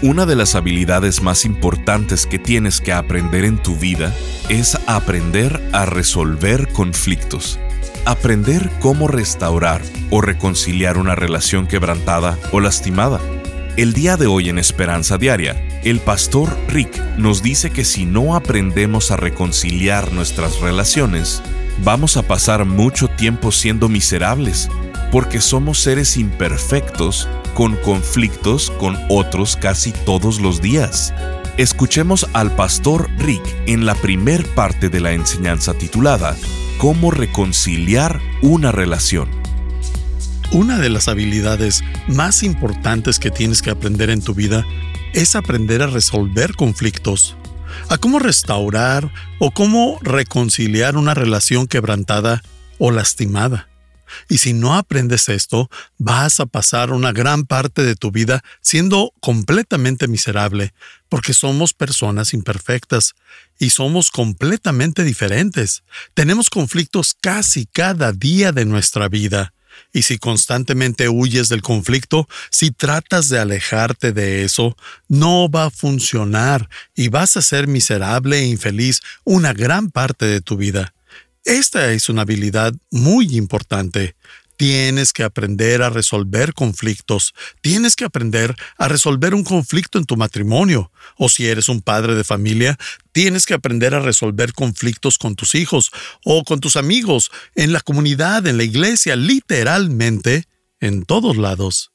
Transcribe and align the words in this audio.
Una 0.00 0.26
de 0.26 0.36
las 0.36 0.54
habilidades 0.54 1.22
más 1.22 1.44
importantes 1.44 2.24
que 2.24 2.38
tienes 2.38 2.80
que 2.80 2.92
aprender 2.92 3.44
en 3.44 3.58
tu 3.60 3.74
vida 3.74 4.14
es 4.48 4.78
aprender 4.86 5.60
a 5.72 5.86
resolver 5.86 6.68
conflictos. 6.68 7.58
Aprender 8.04 8.70
cómo 8.78 9.08
restaurar 9.08 9.82
o 10.10 10.20
reconciliar 10.20 10.98
una 10.98 11.16
relación 11.16 11.66
quebrantada 11.66 12.38
o 12.52 12.60
lastimada. 12.60 13.18
El 13.76 13.92
día 13.92 14.16
de 14.16 14.28
hoy 14.28 14.48
en 14.48 14.60
Esperanza 14.60 15.18
Diaria, 15.18 15.60
el 15.82 15.98
pastor 15.98 16.56
Rick 16.68 16.96
nos 17.16 17.42
dice 17.42 17.70
que 17.70 17.84
si 17.84 18.04
no 18.04 18.36
aprendemos 18.36 19.10
a 19.10 19.16
reconciliar 19.16 20.12
nuestras 20.12 20.60
relaciones, 20.60 21.42
vamos 21.82 22.16
a 22.16 22.22
pasar 22.22 22.64
mucho 22.66 23.08
tiempo 23.08 23.50
siendo 23.50 23.88
miserables, 23.88 24.68
porque 25.10 25.40
somos 25.40 25.80
seres 25.80 26.16
imperfectos 26.16 27.28
con 27.58 27.74
conflictos 27.74 28.70
con 28.78 28.96
otros 29.08 29.56
casi 29.56 29.90
todos 29.90 30.40
los 30.40 30.62
días. 30.62 31.12
Escuchemos 31.56 32.28
al 32.32 32.54
pastor 32.54 33.10
Rick 33.18 33.42
en 33.66 33.84
la 33.84 33.96
primer 33.96 34.46
parte 34.54 34.88
de 34.88 35.00
la 35.00 35.10
enseñanza 35.10 35.74
titulada 35.74 36.36
Cómo 36.78 37.10
reconciliar 37.10 38.20
una 38.42 38.70
relación. 38.70 39.28
Una 40.52 40.78
de 40.78 40.88
las 40.88 41.08
habilidades 41.08 41.82
más 42.06 42.44
importantes 42.44 43.18
que 43.18 43.32
tienes 43.32 43.60
que 43.60 43.70
aprender 43.70 44.10
en 44.10 44.22
tu 44.22 44.34
vida 44.34 44.64
es 45.12 45.34
aprender 45.34 45.82
a 45.82 45.88
resolver 45.88 46.54
conflictos, 46.54 47.36
a 47.88 47.98
cómo 47.98 48.20
restaurar 48.20 49.12
o 49.40 49.50
cómo 49.50 49.98
reconciliar 50.00 50.96
una 50.96 51.12
relación 51.12 51.66
quebrantada 51.66 52.40
o 52.78 52.92
lastimada. 52.92 53.68
Y 54.28 54.38
si 54.38 54.52
no 54.52 54.76
aprendes 54.76 55.28
esto, 55.28 55.70
vas 55.98 56.40
a 56.40 56.46
pasar 56.46 56.90
una 56.90 57.12
gran 57.12 57.44
parte 57.44 57.82
de 57.82 57.96
tu 57.96 58.10
vida 58.10 58.42
siendo 58.60 59.12
completamente 59.20 60.08
miserable, 60.08 60.72
porque 61.08 61.34
somos 61.34 61.74
personas 61.74 62.34
imperfectas 62.34 63.14
y 63.58 63.70
somos 63.70 64.10
completamente 64.10 65.04
diferentes. 65.04 65.82
Tenemos 66.14 66.50
conflictos 66.50 67.14
casi 67.20 67.66
cada 67.66 68.12
día 68.12 68.52
de 68.52 68.64
nuestra 68.64 69.08
vida. 69.08 69.52
Y 69.92 70.02
si 70.02 70.18
constantemente 70.18 71.08
huyes 71.08 71.48
del 71.48 71.62
conflicto, 71.62 72.28
si 72.50 72.70
tratas 72.70 73.28
de 73.28 73.38
alejarte 73.38 74.12
de 74.12 74.44
eso, 74.44 74.76
no 75.08 75.48
va 75.48 75.66
a 75.66 75.70
funcionar 75.70 76.68
y 76.94 77.08
vas 77.08 77.36
a 77.36 77.42
ser 77.42 77.68
miserable 77.68 78.38
e 78.38 78.46
infeliz 78.46 79.00
una 79.24 79.52
gran 79.52 79.90
parte 79.90 80.26
de 80.26 80.40
tu 80.40 80.56
vida. 80.56 80.92
Esta 81.48 81.94
es 81.94 82.10
una 82.10 82.22
habilidad 82.22 82.74
muy 82.90 83.38
importante. 83.38 84.16
Tienes 84.58 85.14
que 85.14 85.22
aprender 85.22 85.80
a 85.80 85.88
resolver 85.88 86.52
conflictos. 86.52 87.32
Tienes 87.62 87.96
que 87.96 88.04
aprender 88.04 88.54
a 88.76 88.86
resolver 88.86 89.34
un 89.34 89.44
conflicto 89.44 89.96
en 89.96 90.04
tu 90.04 90.18
matrimonio. 90.18 90.92
O 91.16 91.30
si 91.30 91.46
eres 91.46 91.70
un 91.70 91.80
padre 91.80 92.14
de 92.16 92.22
familia, 92.22 92.76
tienes 93.12 93.46
que 93.46 93.54
aprender 93.54 93.94
a 93.94 94.00
resolver 94.00 94.52
conflictos 94.52 95.16
con 95.16 95.36
tus 95.36 95.54
hijos 95.54 95.90
o 96.22 96.44
con 96.44 96.60
tus 96.60 96.76
amigos, 96.76 97.30
en 97.54 97.72
la 97.72 97.80
comunidad, 97.80 98.46
en 98.46 98.58
la 98.58 98.64
iglesia, 98.64 99.16
literalmente, 99.16 100.44
en 100.80 101.06
todos 101.06 101.38
lados. 101.38 101.92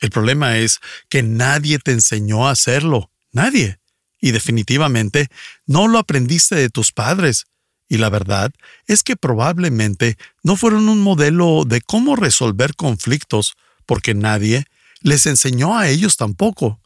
El 0.00 0.08
problema 0.08 0.56
es 0.56 0.80
que 1.10 1.22
nadie 1.22 1.78
te 1.78 1.92
enseñó 1.92 2.48
a 2.48 2.52
hacerlo. 2.52 3.10
Nadie. 3.32 3.80
Y 4.18 4.30
definitivamente 4.30 5.28
no 5.66 5.88
lo 5.88 5.98
aprendiste 5.98 6.54
de 6.54 6.70
tus 6.70 6.90
padres. 6.90 7.44
Y 7.88 7.98
la 7.98 8.08
verdad 8.08 8.52
es 8.86 9.02
que 9.02 9.16
probablemente 9.16 10.16
no 10.42 10.56
fueron 10.56 10.88
un 10.88 11.00
modelo 11.00 11.64
de 11.66 11.80
cómo 11.80 12.16
resolver 12.16 12.74
conflictos, 12.74 13.54
porque 13.86 14.14
nadie 14.14 14.66
les 15.00 15.26
enseñó 15.26 15.76
a 15.76 15.88
ellos 15.88 16.16
tampoco. 16.16 16.80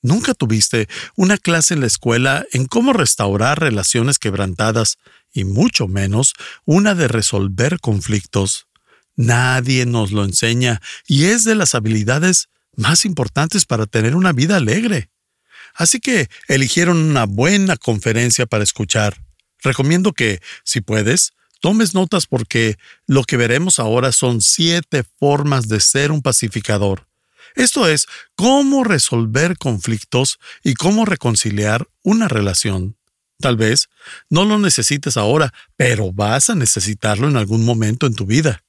Nunca 0.00 0.34
tuviste 0.34 0.88
una 1.16 1.38
clase 1.38 1.74
en 1.74 1.80
la 1.80 1.86
escuela 1.86 2.44
en 2.52 2.66
cómo 2.66 2.92
restaurar 2.92 3.58
relaciones 3.58 4.18
quebrantadas, 4.18 4.98
y 5.32 5.44
mucho 5.44 5.88
menos 5.88 6.34
una 6.64 6.94
de 6.94 7.08
resolver 7.08 7.80
conflictos. 7.80 8.68
Nadie 9.16 9.86
nos 9.86 10.12
lo 10.12 10.24
enseña, 10.24 10.80
y 11.08 11.24
es 11.24 11.44
de 11.44 11.54
las 11.54 11.74
habilidades 11.74 12.48
más 12.76 13.04
importantes 13.04 13.64
para 13.64 13.86
tener 13.86 14.14
una 14.14 14.32
vida 14.32 14.56
alegre. 14.56 15.10
Así 15.74 15.98
que 15.98 16.28
eligieron 16.46 16.98
una 16.98 17.24
buena 17.24 17.76
conferencia 17.76 18.46
para 18.46 18.62
escuchar. 18.62 19.16
Recomiendo 19.64 20.12
que, 20.12 20.40
si 20.62 20.80
puedes, 20.82 21.32
tomes 21.60 21.94
notas 21.94 22.26
porque 22.26 22.76
lo 23.06 23.24
que 23.24 23.38
veremos 23.38 23.78
ahora 23.78 24.12
son 24.12 24.42
siete 24.42 25.04
formas 25.18 25.66
de 25.66 25.80
ser 25.80 26.12
un 26.12 26.22
pacificador. 26.22 27.08
Esto 27.56 27.88
es, 27.88 28.06
cómo 28.36 28.84
resolver 28.84 29.56
conflictos 29.56 30.38
y 30.62 30.74
cómo 30.74 31.06
reconciliar 31.06 31.88
una 32.02 32.28
relación. 32.28 32.96
Tal 33.38 33.56
vez 33.56 33.88
no 34.28 34.44
lo 34.44 34.58
necesites 34.58 35.16
ahora, 35.16 35.52
pero 35.76 36.12
vas 36.12 36.50
a 36.50 36.54
necesitarlo 36.54 37.28
en 37.28 37.36
algún 37.36 37.64
momento 37.64 38.06
en 38.06 38.14
tu 38.14 38.26
vida. 38.26 38.62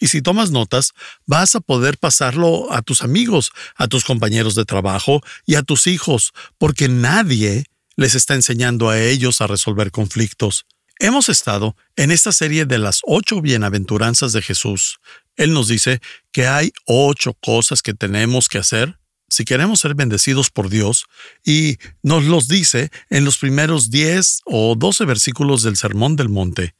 Y 0.00 0.08
si 0.08 0.20
tomas 0.20 0.50
notas, 0.50 0.92
vas 1.26 1.54
a 1.54 1.60
poder 1.60 1.96
pasarlo 1.96 2.72
a 2.72 2.82
tus 2.82 3.02
amigos, 3.02 3.52
a 3.76 3.86
tus 3.86 4.04
compañeros 4.04 4.54
de 4.54 4.64
trabajo 4.64 5.22
y 5.46 5.54
a 5.54 5.62
tus 5.62 5.86
hijos, 5.86 6.32
porque 6.58 6.88
nadie 6.88 7.64
les 7.96 8.14
está 8.14 8.34
enseñando 8.34 8.88
a 8.88 9.00
ellos 9.00 9.40
a 9.40 9.46
resolver 9.46 9.90
conflictos. 9.90 10.66
Hemos 10.98 11.28
estado 11.28 11.76
en 11.96 12.10
esta 12.10 12.32
serie 12.32 12.64
de 12.64 12.78
las 12.78 13.00
ocho 13.04 13.40
bienaventuranzas 13.40 14.32
de 14.32 14.42
Jesús. 14.42 14.98
Él 15.36 15.52
nos 15.52 15.68
dice 15.68 16.00
que 16.30 16.46
hay 16.46 16.72
ocho 16.86 17.34
cosas 17.34 17.82
que 17.82 17.94
tenemos 17.94 18.48
que 18.48 18.58
hacer 18.58 18.98
si 19.28 19.44
queremos 19.46 19.80
ser 19.80 19.94
bendecidos 19.94 20.50
por 20.50 20.68
Dios 20.68 21.06
y 21.42 21.78
nos 22.02 22.24
los 22.24 22.48
dice 22.48 22.90
en 23.08 23.24
los 23.24 23.38
primeros 23.38 23.90
diez 23.90 24.42
o 24.44 24.74
doce 24.76 25.06
versículos 25.06 25.62
del 25.62 25.78
Sermón 25.78 26.16
del 26.16 26.28
Monte. 26.28 26.74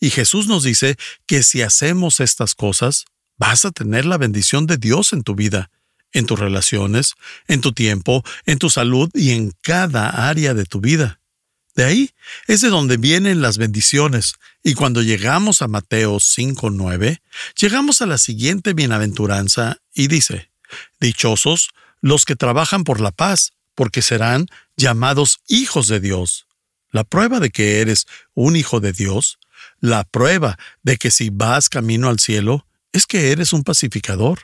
Y 0.00 0.10
Jesús 0.10 0.46
nos 0.46 0.62
dice 0.62 0.96
que 1.26 1.42
si 1.42 1.62
hacemos 1.62 2.20
estas 2.20 2.54
cosas, 2.54 3.06
vas 3.38 3.64
a 3.64 3.70
tener 3.70 4.04
la 4.04 4.18
bendición 4.18 4.66
de 4.66 4.76
Dios 4.76 5.14
en 5.14 5.22
tu 5.22 5.34
vida 5.34 5.70
en 6.14 6.24
tus 6.24 6.38
relaciones, 6.38 7.14
en 7.46 7.60
tu 7.60 7.72
tiempo, 7.72 8.24
en 8.46 8.58
tu 8.58 8.70
salud 8.70 9.10
y 9.12 9.32
en 9.32 9.52
cada 9.60 10.28
área 10.30 10.54
de 10.54 10.64
tu 10.64 10.80
vida. 10.80 11.20
De 11.74 11.84
ahí 11.84 12.10
es 12.46 12.60
de 12.60 12.68
donde 12.68 12.96
vienen 12.96 13.42
las 13.42 13.58
bendiciones, 13.58 14.36
y 14.62 14.74
cuando 14.74 15.02
llegamos 15.02 15.60
a 15.60 15.68
Mateo 15.68 16.16
5.9, 16.16 17.20
llegamos 17.56 18.00
a 18.00 18.06
la 18.06 18.16
siguiente 18.16 18.72
bienaventuranza 18.72 19.78
y 19.92 20.06
dice, 20.06 20.50
Dichosos 21.00 21.70
los 22.00 22.24
que 22.24 22.36
trabajan 22.36 22.84
por 22.84 23.00
la 23.00 23.10
paz, 23.10 23.52
porque 23.74 24.02
serán 24.02 24.46
llamados 24.76 25.40
hijos 25.48 25.88
de 25.88 26.00
Dios. 26.00 26.46
La 26.90 27.02
prueba 27.02 27.40
de 27.40 27.50
que 27.50 27.80
eres 27.80 28.06
un 28.34 28.56
hijo 28.56 28.78
de 28.78 28.92
Dios, 28.92 29.38
la 29.80 30.04
prueba 30.04 30.58
de 30.82 30.96
que 30.96 31.10
si 31.10 31.30
vas 31.30 31.68
camino 31.68 32.08
al 32.08 32.20
cielo, 32.20 32.66
es 32.92 33.06
que 33.06 33.32
eres 33.32 33.52
un 33.52 33.64
pacificador. 33.64 34.40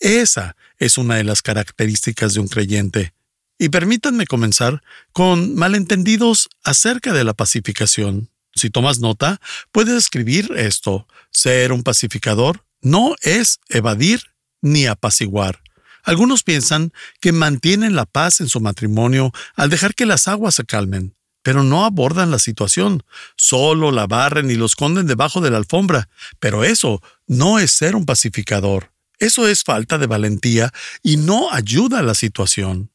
Esa 0.00 0.56
es 0.82 0.98
una 0.98 1.14
de 1.14 1.24
las 1.24 1.42
características 1.42 2.34
de 2.34 2.40
un 2.40 2.48
creyente. 2.48 3.14
Y 3.56 3.68
permítanme 3.68 4.26
comenzar 4.26 4.82
con 5.12 5.54
malentendidos 5.54 6.48
acerca 6.64 7.12
de 7.12 7.22
la 7.22 7.34
pacificación. 7.34 8.30
Si 8.54 8.68
tomas 8.68 8.98
nota, 8.98 9.40
puedes 9.70 9.94
escribir 9.94 10.50
esto. 10.56 11.06
Ser 11.30 11.70
un 11.70 11.84
pacificador 11.84 12.64
no 12.80 13.14
es 13.22 13.60
evadir 13.68 14.22
ni 14.60 14.86
apaciguar. 14.86 15.60
Algunos 16.02 16.42
piensan 16.42 16.92
que 17.20 17.30
mantienen 17.30 17.94
la 17.94 18.04
paz 18.04 18.40
en 18.40 18.48
su 18.48 18.60
matrimonio 18.60 19.30
al 19.54 19.70
dejar 19.70 19.94
que 19.94 20.04
las 20.04 20.26
aguas 20.26 20.56
se 20.56 20.64
calmen, 20.64 21.14
pero 21.44 21.62
no 21.62 21.84
abordan 21.84 22.32
la 22.32 22.40
situación, 22.40 23.04
solo 23.36 23.92
la 23.92 24.08
barren 24.08 24.50
y 24.50 24.56
lo 24.56 24.66
esconden 24.66 25.06
debajo 25.06 25.40
de 25.40 25.52
la 25.52 25.58
alfombra. 25.58 26.08
Pero 26.40 26.64
eso 26.64 27.00
no 27.28 27.60
es 27.60 27.70
ser 27.70 27.94
un 27.94 28.04
pacificador. 28.04 28.91
Eso 29.22 29.46
es 29.46 29.62
falta 29.62 29.98
de 29.98 30.08
valentía 30.08 30.72
y 31.00 31.16
no 31.16 31.52
ayuda 31.52 32.00
a 32.00 32.02
la 32.02 32.16
situación. 32.16 32.90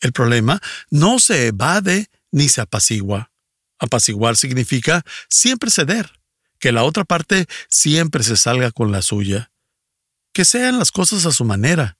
El 0.00 0.12
problema 0.12 0.62
no 0.90 1.18
se 1.18 1.48
evade 1.48 2.08
ni 2.30 2.48
se 2.48 2.60
apacigua. 2.60 3.32
Apaciguar 3.80 4.36
significa 4.36 5.04
siempre 5.28 5.72
ceder, 5.72 6.08
que 6.60 6.70
la 6.70 6.84
otra 6.84 7.02
parte 7.02 7.46
siempre 7.68 8.22
se 8.22 8.36
salga 8.36 8.70
con 8.70 8.92
la 8.92 9.02
suya. 9.02 9.50
Que 10.32 10.44
sean 10.44 10.78
las 10.78 10.92
cosas 10.92 11.26
a 11.26 11.32
su 11.32 11.44
manera. 11.44 11.98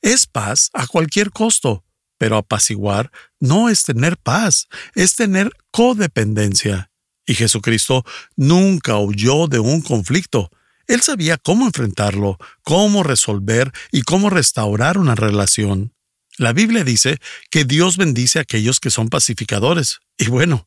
Es 0.00 0.26
paz 0.26 0.70
a 0.72 0.86
cualquier 0.86 1.30
costo. 1.30 1.84
Pero 2.16 2.38
apaciguar 2.38 3.12
no 3.40 3.68
es 3.68 3.84
tener 3.84 4.16
paz, 4.16 4.68
es 4.94 5.16
tener 5.16 5.50
codependencia. 5.70 6.90
Y 7.26 7.34
Jesucristo 7.34 8.06
nunca 8.36 8.96
huyó 8.96 9.48
de 9.48 9.58
un 9.58 9.82
conflicto. 9.82 10.50
Él 10.88 11.02
sabía 11.02 11.36
cómo 11.36 11.66
enfrentarlo, 11.66 12.38
cómo 12.62 13.02
resolver 13.02 13.72
y 13.92 14.02
cómo 14.02 14.30
restaurar 14.30 14.98
una 14.98 15.14
relación. 15.14 15.92
La 16.38 16.52
Biblia 16.52 16.82
dice 16.82 17.18
que 17.50 17.64
Dios 17.64 17.98
bendice 17.98 18.38
a 18.38 18.42
aquellos 18.42 18.80
que 18.80 18.90
son 18.90 19.08
pacificadores. 19.08 20.00
Y 20.16 20.28
bueno, 20.28 20.66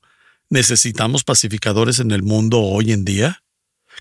¿necesitamos 0.49 1.23
pacificadores 1.23 1.99
en 1.99 2.11
el 2.11 2.21
mundo 2.21 2.61
hoy 2.61 2.91
en 2.91 3.03
día? 3.03 3.43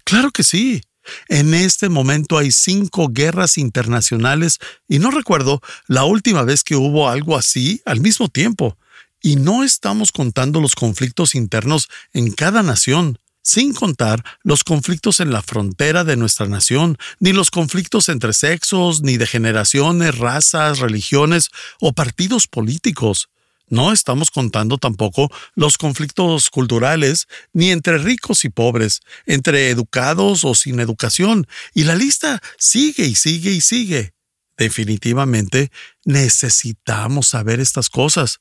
Claro 0.04 0.30
que 0.30 0.42
sí. 0.42 0.82
En 1.28 1.54
este 1.54 1.88
momento 1.88 2.36
hay 2.36 2.52
cinco 2.52 3.08
guerras 3.08 3.56
internacionales 3.56 4.58
y 4.88 4.98
no 4.98 5.10
recuerdo 5.10 5.62
la 5.86 6.04
última 6.04 6.42
vez 6.42 6.64
que 6.64 6.76
hubo 6.76 7.08
algo 7.08 7.36
así 7.36 7.80
al 7.86 8.00
mismo 8.00 8.28
tiempo. 8.28 8.76
Y 9.22 9.36
no 9.36 9.64
estamos 9.64 10.12
contando 10.12 10.60
los 10.60 10.74
conflictos 10.74 11.34
internos 11.34 11.88
en 12.12 12.32
cada 12.32 12.62
nación, 12.62 13.18
sin 13.50 13.74
contar 13.74 14.24
los 14.44 14.62
conflictos 14.62 15.18
en 15.18 15.32
la 15.32 15.42
frontera 15.42 16.04
de 16.04 16.16
nuestra 16.16 16.46
nación, 16.46 16.96
ni 17.18 17.32
los 17.32 17.50
conflictos 17.50 18.08
entre 18.08 18.32
sexos, 18.32 19.02
ni 19.02 19.16
de 19.16 19.26
generaciones, 19.26 20.18
razas, 20.18 20.78
religiones 20.78 21.48
o 21.80 21.92
partidos 21.92 22.46
políticos. 22.46 23.28
No 23.66 23.92
estamos 23.92 24.30
contando 24.30 24.78
tampoco 24.78 25.32
los 25.56 25.78
conflictos 25.78 26.48
culturales, 26.48 27.26
ni 27.52 27.72
entre 27.72 27.98
ricos 27.98 28.44
y 28.44 28.50
pobres, 28.50 29.00
entre 29.26 29.70
educados 29.70 30.44
o 30.44 30.54
sin 30.54 30.78
educación, 30.78 31.48
y 31.74 31.82
la 31.82 31.96
lista 31.96 32.40
sigue 32.56 33.06
y 33.06 33.16
sigue 33.16 33.50
y 33.50 33.60
sigue. 33.60 34.12
Definitivamente 34.56 35.72
necesitamos 36.04 37.26
saber 37.26 37.58
estas 37.58 37.90
cosas, 37.90 38.38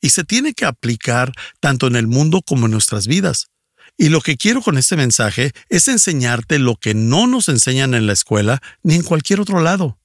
y 0.00 0.10
se 0.10 0.24
tiene 0.24 0.54
que 0.54 0.64
aplicar 0.64 1.30
tanto 1.60 1.86
en 1.86 1.94
el 1.94 2.08
mundo 2.08 2.42
como 2.42 2.66
en 2.66 2.72
nuestras 2.72 3.06
vidas. 3.06 3.49
Y 4.00 4.08
lo 4.08 4.22
que 4.22 4.38
quiero 4.38 4.62
con 4.62 4.78
este 4.78 4.96
mensaje 4.96 5.52
es 5.68 5.86
enseñarte 5.86 6.58
lo 6.58 6.76
que 6.76 6.94
no 6.94 7.26
nos 7.26 7.50
enseñan 7.50 7.92
en 7.92 8.06
la 8.06 8.14
escuela 8.14 8.62
ni 8.82 8.94
en 8.94 9.02
cualquier 9.02 9.40
otro 9.40 9.60
lado. 9.60 9.98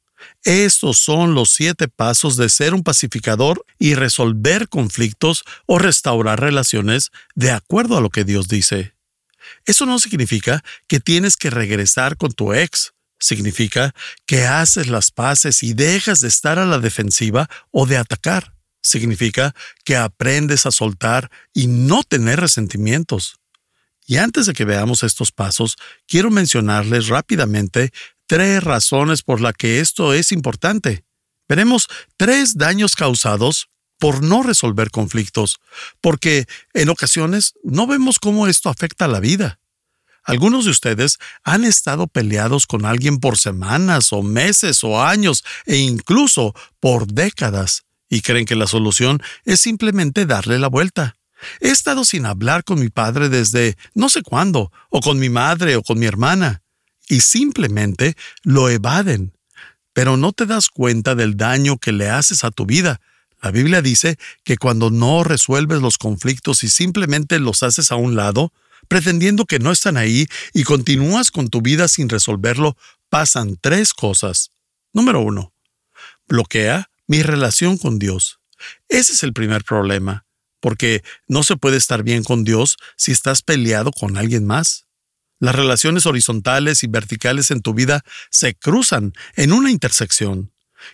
Estos 0.44 0.98
son 0.98 1.34
los 1.34 1.52
siete 1.52 1.88
pasos 1.88 2.36
de 2.36 2.50
ser 2.50 2.74
un 2.74 2.84
pacificador 2.84 3.66
y 3.80 3.96
resolver 3.96 4.68
conflictos 4.68 5.46
o 5.66 5.80
restaurar 5.80 6.42
relaciones 6.42 7.12
de 7.36 7.52
acuerdo 7.52 7.96
a 7.96 8.02
lo 8.02 8.10
que 8.10 8.26
Dios 8.26 8.50
dice. 8.50 8.96
Eso 9.66 9.86
no 9.86 9.98
significa 9.98 10.62
que 10.90 11.00
tienes 11.00 11.38
que 11.38 11.50
regresar 11.50 12.18
con 12.18 12.34
tu 12.34 12.54
ex. 12.54 12.92
Significa 13.18 13.96
que 14.26 14.44
haces 14.46 14.88
las 14.88 15.12
paces 15.12 15.64
y 15.64 15.74
dejas 15.74 16.20
de 16.20 16.28
estar 16.28 16.60
a 16.60 16.66
la 16.66 16.80
defensiva 16.80 17.50
o 17.72 17.86
de 17.86 17.96
atacar. 17.96 18.56
Significa 18.82 19.56
que 19.86 19.96
aprendes 19.96 20.66
a 20.66 20.72
soltar 20.72 21.32
y 21.54 21.68
no 21.68 22.04
tener 22.04 22.42
resentimientos. 22.42 23.40
Y 24.06 24.18
antes 24.18 24.46
de 24.46 24.54
que 24.54 24.66
veamos 24.66 25.04
estos 25.04 25.32
pasos, 25.32 25.78
quiero 26.08 26.30
mencionarles 26.30 27.08
rápidamente 27.08 27.92
tres 28.28 28.64
razones 28.64 29.24
por 29.24 29.42
las 29.42 29.54
que 29.54 29.80
esto 29.80 30.14
es 30.14 30.32
importante. 30.32 31.04
Veremos 31.48 31.88
tres 32.18 32.56
daños 32.58 32.96
causados 32.96 33.70
por 33.98 34.24
no 34.24 34.44
resolver 34.44 34.92
conflictos, 34.92 35.60
porque 36.02 36.46
en 36.74 36.90
ocasiones 36.90 37.54
no 37.64 37.88
vemos 37.88 38.20
cómo 38.20 38.48
esto 38.48 38.70
afecta 38.70 39.06
a 39.06 39.10
la 39.10 39.20
vida. 39.20 39.60
Algunos 40.24 40.66
de 40.66 40.72
ustedes 40.72 41.18
han 41.44 41.64
estado 41.64 42.08
peleados 42.08 42.66
con 42.66 42.86
alguien 42.86 43.20
por 43.20 43.38
semanas 43.38 44.12
o 44.12 44.24
meses 44.24 44.84
o 44.84 45.04
años 45.04 45.44
e 45.66 45.78
incluso 45.78 46.54
por 46.80 47.06
décadas 47.08 47.86
y 48.10 48.22
creen 48.22 48.46
que 48.46 48.56
la 48.56 48.68
solución 48.68 49.22
es 49.46 49.60
simplemente 49.60 50.26
darle 50.26 50.58
la 50.58 50.68
vuelta. 50.68 51.16
He 51.60 51.70
estado 51.70 52.06
sin 52.06 52.26
hablar 52.26 52.64
con 52.64 52.80
mi 52.80 52.90
padre 52.90 53.30
desde 53.30 53.78
no 53.94 54.10
sé 54.10 54.22
cuándo, 54.22 54.72
o 54.90 55.02
con 55.02 55.20
mi 55.20 55.30
madre 55.30 55.76
o 55.76 55.84
con 55.84 56.00
mi 56.00 56.06
hermana 56.06 56.62
y 57.08 57.22
simplemente 57.22 58.16
lo 58.44 58.70
evaden. 58.70 59.34
Pero 59.94 60.18
no 60.18 60.34
te 60.34 60.46
das 60.46 60.70
cuenta 60.70 61.16
del 61.16 61.38
daño 61.38 61.78
que 61.78 61.92
le 61.92 62.10
haces 62.10 62.44
a 62.44 62.52
tu 62.52 62.66
vida. 62.66 63.00
La 63.42 63.52
Biblia 63.52 63.82
dice 63.82 64.18
que 64.44 64.58
cuando 64.58 64.90
no 64.90 65.24
resuelves 65.24 65.82
los 65.82 65.98
conflictos 65.98 66.64
y 66.64 66.70
simplemente 66.70 67.40
los 67.40 67.64
haces 67.64 67.92
a 67.92 67.96
un 67.96 68.16
lado, 68.16 68.52
pretendiendo 68.88 69.46
que 69.46 69.60
no 69.60 69.72
están 69.72 69.98
ahí 69.98 70.28
y 70.54 70.64
continúas 70.64 71.32
con 71.32 71.50
tu 71.50 71.62
vida 71.62 71.88
sin 71.88 72.10
resolverlo, 72.10 72.76
pasan 73.10 73.58
tres 73.62 73.94
cosas. 73.94 74.52
Número 74.94 75.22
uno, 75.22 75.54
bloquea 76.28 76.90
mi 77.08 77.22
relación 77.22 77.78
con 77.78 78.00
Dios. 78.00 78.40
Ese 78.90 79.14
es 79.14 79.24
el 79.24 79.34
primer 79.34 79.64
problema, 79.64 80.25
porque 80.60 81.04
no 81.28 81.44
se 81.44 81.58
puede 81.58 81.78
estar 81.78 82.04
bien 82.04 82.24
con 82.24 82.44
Dios 82.44 82.78
si 82.98 83.12
estás 83.12 83.42
peleado 83.42 83.92
con 83.92 84.18
alguien 84.18 84.46
más. 84.46 84.86
Las 85.40 85.56
relaciones 85.56 86.06
horizontales 86.06 86.84
y 86.84 86.88
verticales 86.88 87.52
en 87.52 87.62
tu 87.62 87.74
vida 87.74 88.04
se 88.30 88.56
cruzan 88.56 89.14
en 89.36 89.54
una 89.54 89.72
intersección. 89.72 90.52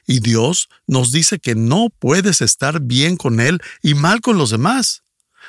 Y 0.08 0.20
Dios 0.20 0.70
nos 0.88 1.12
dice 1.12 1.40
que 1.40 1.56
no 1.56 1.90
puedes 2.00 2.42
estar 2.42 2.82
bien 2.82 3.18
con 3.18 3.40
Él 3.40 3.62
y 3.82 3.94
mal 3.94 4.22
con 4.22 4.38
los 4.38 4.50
demás. 4.50 5.04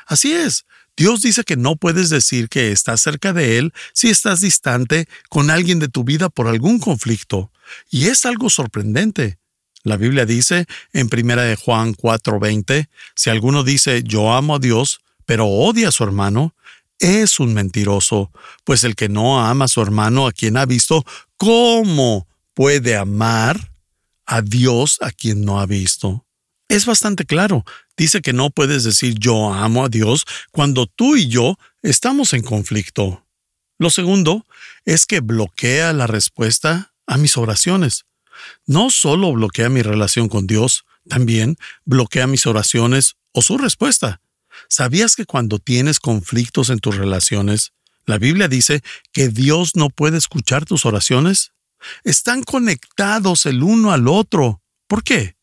Así 0.07 0.33
es, 0.33 0.67
Dios 0.97 1.23
dice 1.23 1.45
que 1.45 1.57
no 1.57 1.77
puedes 1.77 2.11
decir 2.11 2.49
que 2.49 2.73
estás 2.73 3.01
cerca 3.01 3.33
de 3.33 3.59
Él 3.59 3.73
si 3.95 4.11
estás 4.11 4.41
distante 4.41 5.09
con 5.29 5.51
alguien 5.51 5.79
de 5.79 5.89
tu 5.89 6.05
vida 6.05 6.29
por 6.29 6.49
algún 6.49 6.79
conflicto. 6.79 7.51
Y 7.91 8.07
es 8.07 8.27
algo 8.27 8.51
sorprendente. 8.51 9.39
La 9.85 9.97
Biblia 9.97 10.27
dice 10.27 10.67
en 10.93 11.09
1 11.13 11.43
de 11.43 11.57
Juan 11.57 11.95
4:20, 11.95 12.89
si 13.17 13.31
alguno 13.31 13.65
dice 13.65 14.03
yo 14.05 14.33
amo 14.33 14.57
a 14.57 14.59
Dios, 14.59 15.01
pero 15.27 15.47
odia 15.47 15.89
a 15.89 15.93
su 15.93 16.05
hermano, 16.05 16.55
es 16.99 17.41
un 17.41 17.53
mentiroso, 17.53 18.31
pues 18.65 18.85
el 18.85 18.95
que 18.95 19.09
no 19.09 19.45
ama 19.45 19.65
a 19.65 19.69
su 19.69 19.83
hermano 19.83 20.27
a 20.27 20.33
quien 20.33 20.57
ha 20.57 20.67
visto, 20.67 21.05
¿cómo 21.37 22.29
puede 22.55 22.97
amar 22.97 23.73
a 24.25 24.41
Dios 24.41 24.99
a 25.01 25.11
quien 25.11 25.45
no 25.45 25.61
ha 25.61 25.67
visto? 25.67 26.25
Es 26.69 26.87
bastante 26.87 27.27
claro. 27.27 27.65
Dice 27.97 28.23
que 28.23 28.33
no 28.33 28.51
puedes 28.51 28.85
decir 28.85 29.17
yo 29.19 29.53
amo 29.53 29.85
a 29.85 29.89
Dios 29.89 30.25
cuando 30.53 30.87
tú 30.87 31.17
y 31.17 31.27
yo 31.27 31.59
estamos 31.83 32.33
en 32.33 32.43
conflicto. 32.43 33.27
Lo 33.79 33.91
segundo 33.91 34.47
es 34.85 35.07
que 35.07 35.21
bloquea 35.21 35.93
la 35.93 36.07
respuesta 36.07 36.95
a 37.07 37.17
mis 37.19 37.37
oraciones. 37.37 38.07
No 38.67 38.91
solo 38.91 39.33
bloquea 39.33 39.69
mi 39.69 39.83
relación 39.83 40.29
con 40.29 40.47
Dios, 40.47 40.85
también 41.09 41.57
bloquea 41.85 42.27
mis 42.27 42.47
oraciones 42.47 43.17
o 43.33 43.43
su 43.43 43.59
respuesta. 43.59 44.21
¿Sabías 44.69 45.17
que 45.17 45.25
cuando 45.25 45.59
tienes 45.59 46.01
conflictos 46.01 46.71
en 46.71 46.79
tus 46.79 46.97
relaciones, 46.97 47.73
la 48.07 48.19
Biblia 48.19 48.49
dice 48.49 48.83
que 49.13 49.29
Dios 49.29 49.77
no 49.77 49.91
puede 49.91 50.19
escuchar 50.19 50.65
tus 50.65 50.87
oraciones? 50.87 51.53
Están 52.05 52.43
conectados 52.43 53.47
el 53.47 53.63
uno 53.63 53.93
al 53.93 54.09
otro. 54.09 54.63
¿Por 54.87 55.03
qué? 55.03 55.37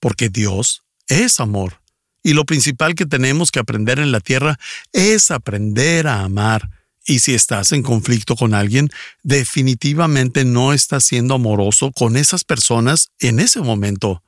Porque 0.00 0.28
Dios 0.28 0.82
es 1.08 1.40
amor. 1.40 1.80
Y 2.22 2.32
lo 2.34 2.44
principal 2.44 2.94
que 2.94 3.06
tenemos 3.06 3.52
que 3.52 3.60
aprender 3.60 4.00
en 4.00 4.10
la 4.10 4.20
tierra 4.20 4.58
es 4.92 5.30
aprender 5.30 6.08
a 6.08 6.22
amar. 6.22 6.75
Y 7.06 7.20
si 7.20 7.34
estás 7.34 7.70
en 7.70 7.84
conflicto 7.84 8.34
con 8.34 8.52
alguien, 8.52 8.90
definitivamente 9.22 10.44
no 10.44 10.72
estás 10.72 11.04
siendo 11.04 11.34
amoroso 11.34 11.92
con 11.92 12.16
esas 12.16 12.42
personas 12.42 13.12
en 13.20 13.38
ese 13.38 13.60
momento. 13.60 14.24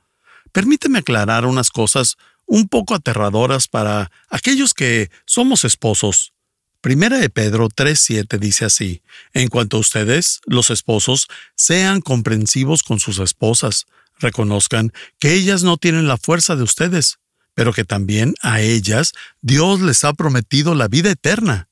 Permíteme 0.53 0.99
aclarar 0.99 1.45
unas 1.45 1.71
cosas 1.71 2.15
un 2.45 2.69
poco 2.69 2.95
aterradoras 2.95 3.67
para 3.67 4.09
aquellos 4.29 4.73
que 4.73 5.11
somos 5.25 5.65
esposos. 5.65 6.33
Primera 6.81 7.19
de 7.19 7.29
Pedro 7.29 7.67
3.7 7.67 8.39
dice 8.39 8.63
así, 8.63 9.01
en 9.33 9.49
cuanto 9.49 9.75
a 9.75 9.81
ustedes, 9.81 10.39
los 10.45 10.69
esposos, 10.69 11.27
sean 11.55 11.99
comprensivos 11.99 12.83
con 12.83 13.01
sus 13.01 13.19
esposas, 13.19 13.85
reconozcan 14.19 14.93
que 15.19 15.33
ellas 15.33 15.63
no 15.63 15.75
tienen 15.75 16.07
la 16.07 16.17
fuerza 16.17 16.55
de 16.55 16.63
ustedes, 16.63 17.19
pero 17.53 17.73
que 17.73 17.83
también 17.83 18.33
a 18.41 18.61
ellas 18.61 19.11
Dios 19.41 19.81
les 19.81 20.05
ha 20.05 20.13
prometido 20.13 20.75
la 20.75 20.87
vida 20.87 21.11
eterna. 21.11 21.67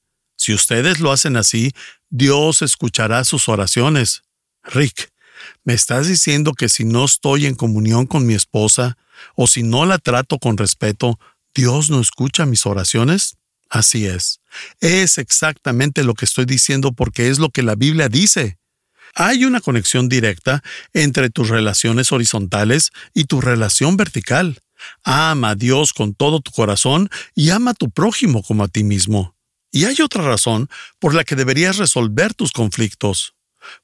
Si 0.48 0.54
ustedes 0.54 1.02
lo 1.02 1.12
hacen 1.12 1.36
así, 1.36 1.74
Dios 2.10 2.62
escuchará 2.62 3.26
sus 3.26 3.50
oraciones. 3.50 4.22
Rick, 4.64 5.12
¿me 5.66 5.74
estás 5.74 6.08
diciendo 6.08 6.54
que 6.54 6.70
si 6.70 6.86
no 6.86 7.04
estoy 7.04 7.48
en 7.48 7.54
comunión 7.54 8.06
con 8.06 8.26
mi 8.26 8.34
esposa, 8.34 8.98
o 9.36 9.48
si 9.48 9.62
no 9.62 9.86
la 9.86 9.98
trato 9.98 10.40
con 10.40 10.56
respeto, 10.56 11.20
¿Dios 11.54 11.90
no 11.90 12.00
escucha 12.00 12.46
mis 12.46 12.66
oraciones? 12.66 13.36
Así 13.70 14.06
es. 14.06 14.40
Es 14.80 15.18
exactamente 15.18 16.06
lo 16.06 16.14
que 16.14 16.24
estoy 16.24 16.46
diciendo 16.46 16.94
porque 16.94 17.28
es 17.28 17.40
lo 17.40 17.50
que 17.50 17.62
la 17.62 17.76
Biblia 17.76 18.08
dice. 18.08 18.58
Hay 19.16 19.44
una 19.44 19.60
conexión 19.60 20.08
directa 20.08 20.64
entre 20.94 21.30
tus 21.30 21.50
relaciones 21.50 22.14
horizontales 22.14 22.92
y 23.14 23.26
tu 23.26 23.42
relación 23.42 23.98
vertical. 23.98 24.62
Ama 25.04 25.50
a 25.50 25.56
Dios 25.56 25.92
con 25.92 26.14
todo 26.14 26.40
tu 26.40 26.52
corazón 26.52 27.10
y 27.36 27.50
ama 27.50 27.72
a 27.72 27.74
tu 27.74 27.90
prójimo 27.90 28.44
como 28.44 28.64
a 28.64 28.70
ti 28.70 28.86
mismo. 28.86 29.37
Y 29.72 29.86
hay 29.86 29.96
otra 30.02 30.24
razón 30.24 30.70
por 31.00 31.14
la 31.14 31.24
que 31.24 31.36
deberías 31.36 31.78
resolver 31.78 32.34
tus 32.34 32.52
conflictos. 32.52 33.34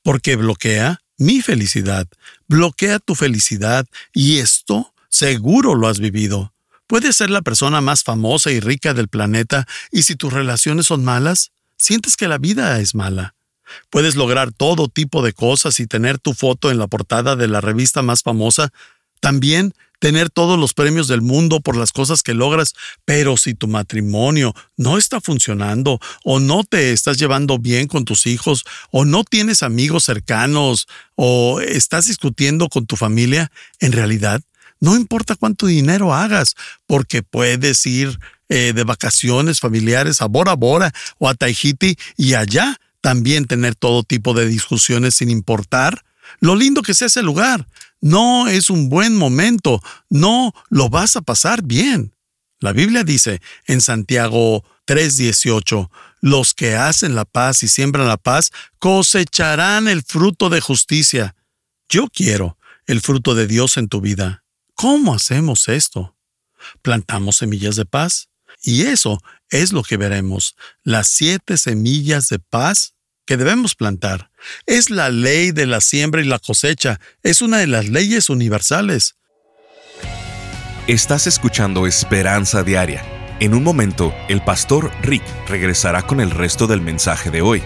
Porque 0.02 0.36
bloquea 0.36 1.02
mi 1.18 1.42
felicidad, 1.42 2.08
bloquea 2.48 3.00
tu 3.00 3.16
felicidad 3.16 3.86
y 4.14 4.40
esto 4.40 4.94
seguro 5.10 5.76
lo 5.76 5.88
has 5.88 6.00
vivido. 6.00 6.54
Puedes 6.88 7.16
ser 7.16 7.30
la 7.30 7.42
persona 7.42 7.82
más 7.82 8.04
famosa 8.04 8.52
y 8.52 8.60
rica 8.60 8.94
del 8.94 9.08
planeta 9.08 9.68
y 9.92 10.04
si 10.04 10.16
tus 10.16 10.34
relaciones 10.34 10.88
son 10.88 11.04
malas, 11.04 11.52
sientes 11.78 12.18
que 12.18 12.28
la 12.28 12.38
vida 12.38 12.80
es 12.80 12.96
mala. 12.96 13.36
Puedes 13.90 14.16
lograr 14.16 14.52
todo 14.52 14.88
tipo 14.88 15.24
de 15.24 15.34
cosas 15.34 15.80
y 15.80 15.88
tener 15.88 16.20
tu 16.20 16.34
foto 16.34 16.72
en 16.72 16.78
la 16.78 16.88
portada 16.88 17.36
de 17.36 17.48
la 17.48 17.62
revista 17.62 18.02
más 18.02 18.22
famosa, 18.22 18.72
también 19.20 19.74
tener 20.04 20.30
todos 20.30 20.60
los 20.60 20.74
premios 20.74 21.08
del 21.08 21.22
mundo 21.22 21.62
por 21.62 21.78
las 21.78 21.94
cosas 21.94 22.24
que 22.24 22.34
logras, 22.34 22.74
pero 23.06 23.38
si 23.38 23.54
tu 23.54 23.70
matrimonio 23.70 24.54
no 24.76 24.98
está 24.98 25.22
funcionando 25.22 25.98
o 26.26 26.42
no 26.42 26.66
te 26.66 26.92
estás 26.92 27.18
llevando 27.18 27.58
bien 27.58 27.88
con 27.88 28.04
tus 28.04 28.26
hijos 28.26 28.66
o 28.92 29.06
no 29.06 29.24
tienes 29.24 29.64
amigos 29.64 30.04
cercanos 30.04 30.90
o 31.16 31.62
estás 31.62 32.08
discutiendo 32.08 32.68
con 32.68 32.86
tu 32.86 32.98
familia, 32.98 33.50
en 33.80 33.94
realidad 33.94 34.42
no 34.82 34.98
importa 34.98 35.38
cuánto 35.38 35.68
dinero 35.68 36.14
hagas, 36.14 36.56
porque 36.86 37.24
puedes 37.24 37.86
ir 37.86 38.20
eh, 38.50 38.74
de 38.76 38.84
vacaciones 38.84 39.62
familiares 39.62 40.22
a 40.22 40.26
Bora 40.26 40.56
Bora 40.56 40.92
o 41.18 41.30
a 41.30 41.34
Tahiti 41.34 41.96
y 42.18 42.34
allá 42.34 42.78
también 43.00 43.46
tener 43.46 43.76
todo 43.76 44.04
tipo 44.04 44.34
de 44.34 44.48
discusiones 44.48 45.16
sin 45.16 45.30
importar 45.30 46.04
lo 46.42 46.58
lindo 46.58 46.82
que 46.82 46.94
sea 46.94 47.08
ese 47.08 47.24
lugar. 47.24 47.66
No 48.04 48.50
es 48.50 48.70
un 48.70 48.90
buen 48.90 49.16
momento, 49.16 49.82
no 50.10 50.54
lo 50.70 50.90
vas 50.90 51.16
a 51.16 51.22
pasar 51.22 51.64
bien. 51.64 52.14
La 52.60 52.74
Biblia 52.74 53.06
dice 53.06 53.42
en 53.66 53.80
Santiago 53.80 54.66
3:18, 54.84 55.90
los 56.20 56.54
que 56.54 56.76
hacen 56.76 57.16
la 57.16 57.24
paz 57.24 57.64
y 57.64 57.70
siembran 57.70 58.10
la 58.10 58.18
paz 58.18 58.52
cosecharán 58.78 59.88
el 59.88 60.04
fruto 60.04 60.50
de 60.50 60.60
justicia. 60.60 61.34
Yo 61.88 62.10
quiero 62.10 62.58
el 62.88 63.00
fruto 63.00 63.36
de 63.36 63.48
Dios 63.48 63.78
en 63.78 63.88
tu 63.88 64.02
vida. 64.02 64.44
¿Cómo 64.74 65.14
hacemos 65.14 65.70
esto? 65.70 66.18
Plantamos 66.82 67.38
semillas 67.38 67.78
de 67.78 67.86
paz. 67.86 68.28
Y 68.62 68.82
eso 68.82 69.22
es 69.50 69.72
lo 69.72 69.82
que 69.82 69.96
veremos, 69.96 70.58
las 70.84 71.08
siete 71.08 71.58
semillas 71.58 72.28
de 72.28 72.40
paz 72.40 72.96
que 73.26 73.38
debemos 73.38 73.76
plantar. 73.76 74.30
Es 74.66 74.90
la 74.90 75.10
ley 75.10 75.52
de 75.52 75.66
la 75.66 75.80
siembra 75.82 76.22
y 76.22 76.26
la 76.26 76.40
cosecha, 76.40 77.02
es 77.22 77.42
una 77.42 77.58
de 77.58 77.68
las 77.68 77.90
leyes 77.90 78.30
universales. 78.30 79.18
Estás 80.88 81.28
escuchando 81.28 81.86
Esperanza 81.88 82.64
Diaria. 82.64 83.04
En 83.40 83.54
un 83.54 83.64
momento, 83.64 84.14
el 84.28 84.44
pastor 84.44 84.92
Rick 85.02 85.24
regresará 85.48 86.06
con 86.06 86.20
el 86.20 86.32
resto 86.32 86.68
del 86.68 86.82
mensaje 86.82 87.32
de 87.32 87.42
hoy. 87.42 87.64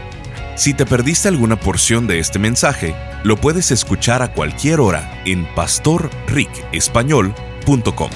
Si 0.55 0.73
te 0.73 0.85
perdiste 0.85 1.27
alguna 1.27 1.59
porción 1.59 2.07
de 2.07 2.19
este 2.19 2.39
mensaje, 2.39 2.95
lo 3.23 3.35
puedes 3.37 3.71
escuchar 3.71 4.21
a 4.21 4.33
cualquier 4.33 4.79
hora 4.79 5.21
en 5.25 5.45
pastorricespañol.com. 5.55 8.09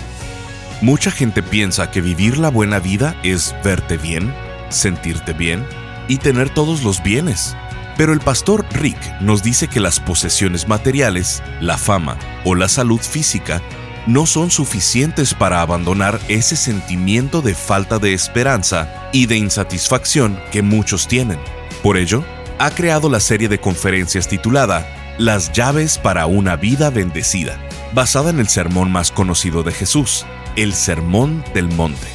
Mucha 0.82 1.12
gente 1.12 1.44
piensa 1.44 1.92
que 1.92 2.02
vivir 2.02 2.40
la 2.40 2.50
buena 2.50 2.80
vida 2.80 3.16
es 3.24 3.56
verte 3.64 3.98
bien, 3.98 4.34
sentirte 4.70 5.34
bien 5.34 5.64
y 6.12 6.18
tener 6.18 6.50
todos 6.50 6.84
los 6.84 7.02
bienes. 7.02 7.56
Pero 7.96 8.12
el 8.12 8.20
pastor 8.20 8.66
Rick 8.74 9.00
nos 9.22 9.44
dice 9.44 9.70
que 9.70 9.80
las 9.80 10.02
posesiones 10.02 10.68
materiales, 10.68 11.42
la 11.62 11.78
fama 11.78 12.18
o 12.44 12.54
la 12.54 12.68
salud 12.68 13.00
física 13.00 13.62
no 14.08 14.26
son 14.26 14.52
suficientes 14.52 15.34
para 15.34 15.62
abandonar 15.62 16.20
ese 16.28 16.58
sentimiento 16.58 17.42
de 17.42 17.56
falta 17.56 17.98
de 17.98 18.14
esperanza 18.14 19.10
y 19.14 19.28
de 19.28 19.38
insatisfacción 19.38 20.38
que 20.52 20.62
muchos 20.62 21.08
tienen. 21.08 21.40
Por 21.82 21.96
ello, 21.96 22.26
ha 22.60 22.72
creado 22.72 23.10
la 23.10 23.22
serie 23.22 23.48
de 23.48 23.62
conferencias 23.62 24.28
titulada 24.28 25.16
Las 25.18 25.54
llaves 25.54 25.98
para 25.98 26.26
una 26.26 26.58
vida 26.58 26.90
bendecida, 26.90 27.58
basada 27.94 28.32
en 28.32 28.42
el 28.42 28.50
sermón 28.50 28.92
más 28.92 29.12
conocido 29.12 29.64
de 29.64 29.72
Jesús, 29.72 30.26
el 30.58 30.74
Sermón 30.74 31.42
del 31.54 31.70
Monte. 31.70 32.08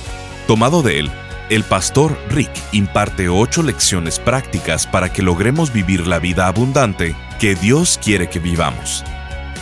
Tomado 0.47 0.83
de 0.83 0.99
él, 0.99 1.11
el 1.51 1.63
pastor 1.65 2.19
Rick 2.31 2.51
imparte 2.73 3.29
ocho 3.29 3.63
lecciones 3.63 4.19
prácticas 4.19 4.87
para 4.87 5.13
que 5.13 5.23
logremos 5.23 5.73
vivir 5.73 6.07
la 6.07 6.19
vida 6.19 6.47
abundante 6.47 7.15
que 7.39 7.55
Dios 7.55 7.99
quiere 8.03 8.29
que 8.29 8.39
vivamos. 8.39 9.05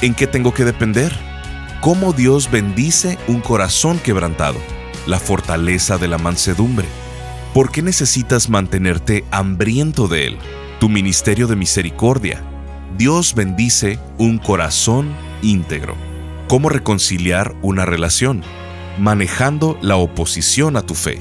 ¿En 0.00 0.14
qué 0.14 0.26
tengo 0.26 0.54
que 0.54 0.64
depender? 0.64 1.12
¿Cómo 1.80 2.12
Dios 2.12 2.50
bendice 2.50 3.18
un 3.28 3.40
corazón 3.40 3.98
quebrantado? 3.98 4.58
La 5.06 5.18
fortaleza 5.18 5.98
de 5.98 6.08
la 6.08 6.18
mansedumbre. 6.18 6.86
¿Por 7.52 7.70
qué 7.70 7.82
necesitas 7.82 8.48
mantenerte 8.48 9.24
hambriento 9.30 10.08
de 10.08 10.26
Él? 10.28 10.38
Tu 10.80 10.88
ministerio 10.88 11.46
de 11.46 11.56
misericordia. 11.56 12.42
Dios 12.96 13.34
bendice 13.34 13.98
un 14.18 14.38
corazón 14.38 15.14
íntegro. 15.42 15.96
¿Cómo 16.48 16.68
reconciliar 16.68 17.54
una 17.62 17.84
relación? 17.84 18.42
manejando 18.98 19.78
la 19.82 19.96
oposición 19.96 20.76
a 20.76 20.82
tu 20.82 20.94
fe. 20.94 21.20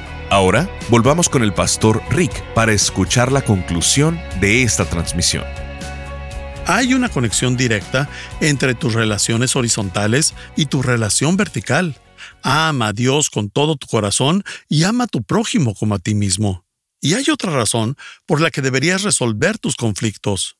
Ahora, 0.31 0.69
volvamos 0.89 1.27
con 1.27 1.43
el 1.43 1.53
pastor 1.53 2.01
Rick 2.09 2.31
para 2.53 2.71
escuchar 2.71 3.33
la 3.33 3.41
conclusión 3.41 4.17
de 4.39 4.63
esta 4.63 4.85
transmisión. 4.85 5.43
Hay 6.67 6.93
una 6.93 7.09
conexión 7.09 7.57
directa 7.57 8.09
entre 8.39 8.73
tus 8.73 8.93
relaciones 8.93 9.57
horizontales 9.57 10.33
y 10.55 10.67
tu 10.67 10.81
relación 10.81 11.35
vertical. 11.35 11.97
Ama 12.43 12.87
a 12.87 12.93
Dios 12.93 13.29
con 13.29 13.49
todo 13.49 13.75
tu 13.75 13.87
corazón 13.87 14.45
y 14.69 14.85
ama 14.85 15.03
a 15.03 15.07
tu 15.07 15.21
prójimo 15.21 15.75
como 15.75 15.95
a 15.95 15.99
ti 15.99 16.15
mismo. 16.15 16.63
Y 17.01 17.15
hay 17.15 17.25
otra 17.29 17.51
razón 17.51 17.97
por 18.25 18.39
la 18.39 18.51
que 18.51 18.61
deberías 18.61 19.03
resolver 19.03 19.57
tus 19.57 19.75
conflictos. 19.75 20.55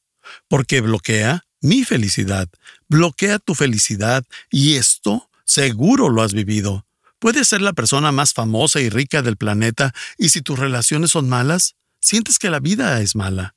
Porque 0.49 0.81
bloquea 0.81 1.45
mi 1.61 1.85
felicidad, 1.85 2.49
bloquea 2.89 3.39
tu 3.39 3.55
felicidad 3.55 4.25
y 4.49 4.75
esto 4.75 5.29
seguro 5.45 6.09
lo 6.09 6.23
has 6.23 6.33
vivido. 6.33 6.85
Puedes 7.21 7.49
ser 7.49 7.61
la 7.61 7.73
persona 7.73 8.11
más 8.11 8.33
famosa 8.33 8.81
y 8.81 8.89
rica 8.89 9.21
del 9.21 9.37
planeta 9.37 9.93
y 10.17 10.29
si 10.29 10.41
tus 10.41 10.57
relaciones 10.57 11.11
son 11.11 11.29
malas, 11.29 11.75
sientes 11.99 12.39
que 12.39 12.49
la 12.49 12.59
vida 12.59 12.99
es 12.99 13.15
mala. 13.15 13.53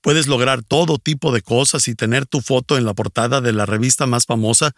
Puedes 0.00 0.26
lograr 0.26 0.64
todo 0.64 0.98
tipo 0.98 1.30
de 1.30 1.40
cosas 1.40 1.86
y 1.86 1.94
tener 1.94 2.26
tu 2.26 2.40
foto 2.40 2.76
en 2.76 2.84
la 2.84 2.92
portada 2.92 3.40
de 3.40 3.52
la 3.52 3.66
revista 3.66 4.06
más 4.06 4.26
famosa, 4.26 4.72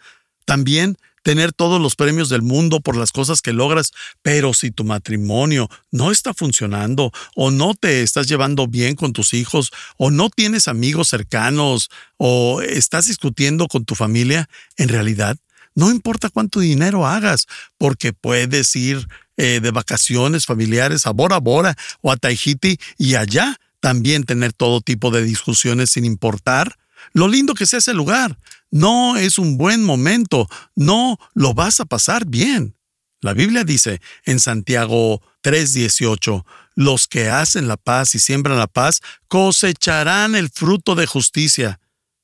también 0.45 0.99
tener 1.23 1.51
todos 1.51 1.81
los 1.81 1.95
premios 1.95 2.29
del 2.29 2.43
mundo 2.43 2.79
por 2.79 2.95
las 2.95 3.11
cosas 3.11 3.41
que 3.41 3.53
logras, 3.53 3.91
pero 4.21 4.53
si 4.53 4.69
tu 4.69 4.83
matrimonio 4.83 5.67
no 5.89 6.11
está 6.11 6.35
funcionando 6.35 7.11
o 7.35 7.49
no 7.49 7.73
te 7.73 8.03
estás 8.03 8.27
llevando 8.27 8.67
bien 8.67 8.93
con 8.93 9.13
tus 9.13 9.33
hijos 9.33 9.71
o 9.97 10.11
no 10.11 10.29
tienes 10.29 10.67
amigos 10.67 11.07
cercanos 11.07 11.89
o 12.17 12.61
estás 12.61 13.07
discutiendo 13.07 13.67
con 13.67 13.83
tu 13.83 13.95
familia, 13.95 14.47
en 14.77 14.89
realidad 14.89 15.37
no 15.77 15.91
importa 15.91 16.31
cuánto 16.31 16.59
dinero 16.59 17.05
hagas, 17.05 17.45
porque 17.77 18.11
puedes 18.11 18.75
ir 18.75 19.07
eh, 19.37 19.59
de 19.61 19.69
vacaciones 19.69 20.47
familiares 20.47 21.05
a 21.05 21.11
Bora 21.11 21.37
Bora 21.37 21.77
o 22.01 22.11
a 22.11 22.17
Tahiti 22.17 22.79
y 22.97 23.13
allá 23.13 23.55
también 23.79 24.23
tener 24.23 24.53
todo 24.53 24.81
tipo 24.81 25.11
de 25.11 25.21
discusiones 25.21 25.91
sin 25.91 26.03
importar 26.03 26.79
lo 27.13 27.27
lindo 27.27 27.53
que 27.53 27.67
sea 27.67 27.77
ese 27.77 27.93
lugar. 27.93 28.39
No 28.71 29.17
es 29.17 29.37
un 29.37 29.59
buen 29.59 29.83
momento, 29.83 30.49
no 30.75 31.19
lo 31.35 31.53
vas 31.53 31.79
a 31.79 31.85
pasar 31.85 32.25
bien. 32.25 32.75
La 33.21 33.35
Biblia 33.35 33.63
dice 33.63 34.01
en 34.25 34.39
Santiago 34.39 35.21
3:18, 35.43 36.43
los 36.73 37.07
que 37.07 37.29
hacen 37.29 37.67
la 37.67 37.77
paz 37.77 38.15
y 38.15 38.19
siembran 38.19 38.57
la 38.57 38.65
paz 38.65 39.01
cosecharán 39.27 40.33
el 40.33 40.49
fruto 40.49 40.95
de 40.95 41.05
justicia. 41.05 41.79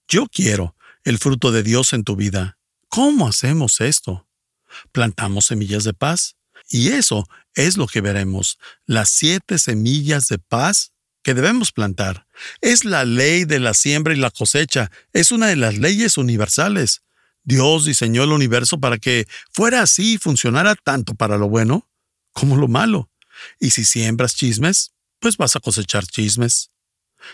Yo 0.08 0.26
quiero 0.26 0.76
el 1.04 1.20
fruto 1.20 1.52
de 1.52 1.62
Dios 1.62 1.94
en 1.94 2.04
tu 2.04 2.16
vida. 2.16 2.58
¿Cómo 2.94 3.28
hacemos 3.28 3.82
esto? 3.82 4.28
Plantamos 4.92 5.46
semillas 5.46 5.84
de 5.84 5.96
paz. 5.96 6.36
Y 6.70 6.90
eso 6.90 7.28
es 7.56 7.76
lo 7.76 7.88
que 7.88 8.02
veremos, 8.02 8.60
las 8.86 9.10
siete 9.10 9.58
semillas 9.58 10.28
de 10.28 10.38
paz 10.38 10.92
que 11.24 11.34
debemos 11.34 11.72
plantar. 11.72 12.28
Es 12.62 12.86
la 12.86 13.04
ley 13.04 13.46
de 13.46 13.60
la 13.60 13.74
siembra 13.74 14.14
y 14.14 14.18
la 14.18 14.30
cosecha, 14.30 14.92
es 15.12 15.32
una 15.32 15.48
de 15.48 15.56
las 15.56 15.80
leyes 15.80 16.20
universales. 16.20 17.02
Dios 17.44 17.86
diseñó 17.86 18.26
el 18.26 18.32
universo 18.32 18.80
para 18.80 19.00
que 19.00 19.28
fuera 19.52 19.82
así 19.82 20.14
y 20.14 20.18
funcionara 20.20 20.76
tanto 20.76 21.16
para 21.16 21.40
lo 21.40 21.50
bueno 21.50 21.90
como 22.32 22.58
lo 22.58 22.68
malo. 22.68 23.10
Y 23.60 23.72
si 23.72 23.86
siembras 23.86 24.36
chismes, 24.36 24.94
pues 25.18 25.38
vas 25.38 25.56
a 25.56 25.60
cosechar 25.60 26.06
chismes. 26.06 26.70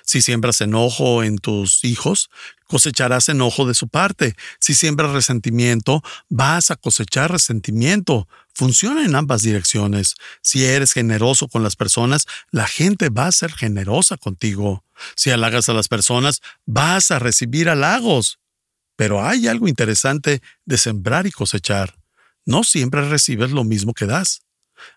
Si 0.04 0.22
siembras 0.22 0.62
enojo 0.62 1.24
en 1.24 1.38
tus 1.38 1.84
hijos, 1.84 2.30
cosecharás 2.68 3.30
enojo 3.30 3.66
de 3.66 3.74
su 3.74 3.88
parte. 3.88 4.36
Si 4.60 4.74
siembras 4.74 5.12
resentimiento, 5.12 6.04
vas 6.30 6.72
a 6.72 6.76
cosechar 6.76 7.32
resentimiento. 7.32 8.28
Funciona 8.54 9.06
en 9.06 9.16
ambas 9.16 9.42
direcciones. 9.42 10.16
Si 10.42 10.66
eres 10.66 10.94
generoso 10.94 11.48
con 11.48 11.64
las 11.64 11.76
personas, 11.76 12.26
la 12.52 12.68
gente 12.68 13.10
va 13.10 13.28
a 13.28 13.32
ser 13.32 13.52
generosa 13.52 14.18
contigo. 14.18 14.84
Si 15.16 15.32
halagas 15.32 15.70
a 15.70 15.74
las 15.74 15.88
personas, 15.88 16.42
vas 16.66 17.12
a 17.12 17.20
recibir 17.20 17.70
halagos. 17.70 18.40
Pero 18.96 19.26
hay 19.26 19.48
algo 19.48 19.68
interesante 19.68 20.42
de 20.66 20.78
sembrar 20.78 21.26
y 21.26 21.32
cosechar. 21.32 21.96
No 22.46 22.64
siempre 22.64 23.08
recibes 23.08 23.52
lo 23.52 23.64
mismo 23.64 23.94
que 23.94 24.06
das. 24.06 24.42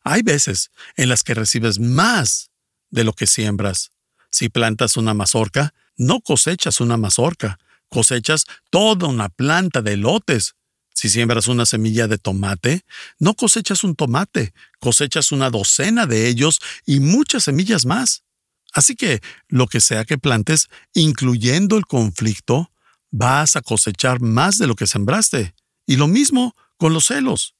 Hay 0.02 0.22
veces 0.22 0.70
en 0.96 1.08
las 1.08 1.22
que 1.22 1.34
recibes 1.34 1.78
más 1.78 2.50
de 2.90 3.04
lo 3.04 3.12
que 3.12 3.26
siembras. 3.26 3.92
Si 4.32 4.48
plantas 4.48 4.96
una 4.96 5.14
mazorca, 5.14 5.74
no 5.96 6.20
cosechas 6.20 6.80
una 6.80 6.96
mazorca, 6.96 7.58
cosechas 7.88 8.46
toda 8.70 9.06
una 9.06 9.28
planta 9.28 9.82
de 9.82 9.96
lotes. 9.96 10.54
Si 10.94 11.08
siembras 11.08 11.48
una 11.48 11.66
semilla 11.66 12.08
de 12.08 12.18
tomate, 12.18 12.84
no 13.18 13.34
cosechas 13.34 13.84
un 13.84 13.94
tomate, 13.94 14.54
cosechas 14.80 15.32
una 15.32 15.50
docena 15.50 16.06
de 16.06 16.28
ellos 16.28 16.58
y 16.86 17.00
muchas 17.00 17.44
semillas 17.44 17.86
más. 17.86 18.24
Así 18.72 18.96
que 18.96 19.20
lo 19.48 19.66
que 19.66 19.80
sea 19.80 20.04
que 20.04 20.18
plantes, 20.18 20.68
incluyendo 20.94 21.76
el 21.76 21.84
conflicto, 21.84 22.72
vas 23.10 23.56
a 23.56 23.60
cosechar 23.60 24.20
más 24.20 24.58
de 24.58 24.66
lo 24.66 24.74
que 24.74 24.86
sembraste. 24.86 25.54
Y 25.86 25.96
lo 25.96 26.08
mismo 26.08 26.54
con 26.78 26.94
los 26.94 27.06
celos. 27.06 27.54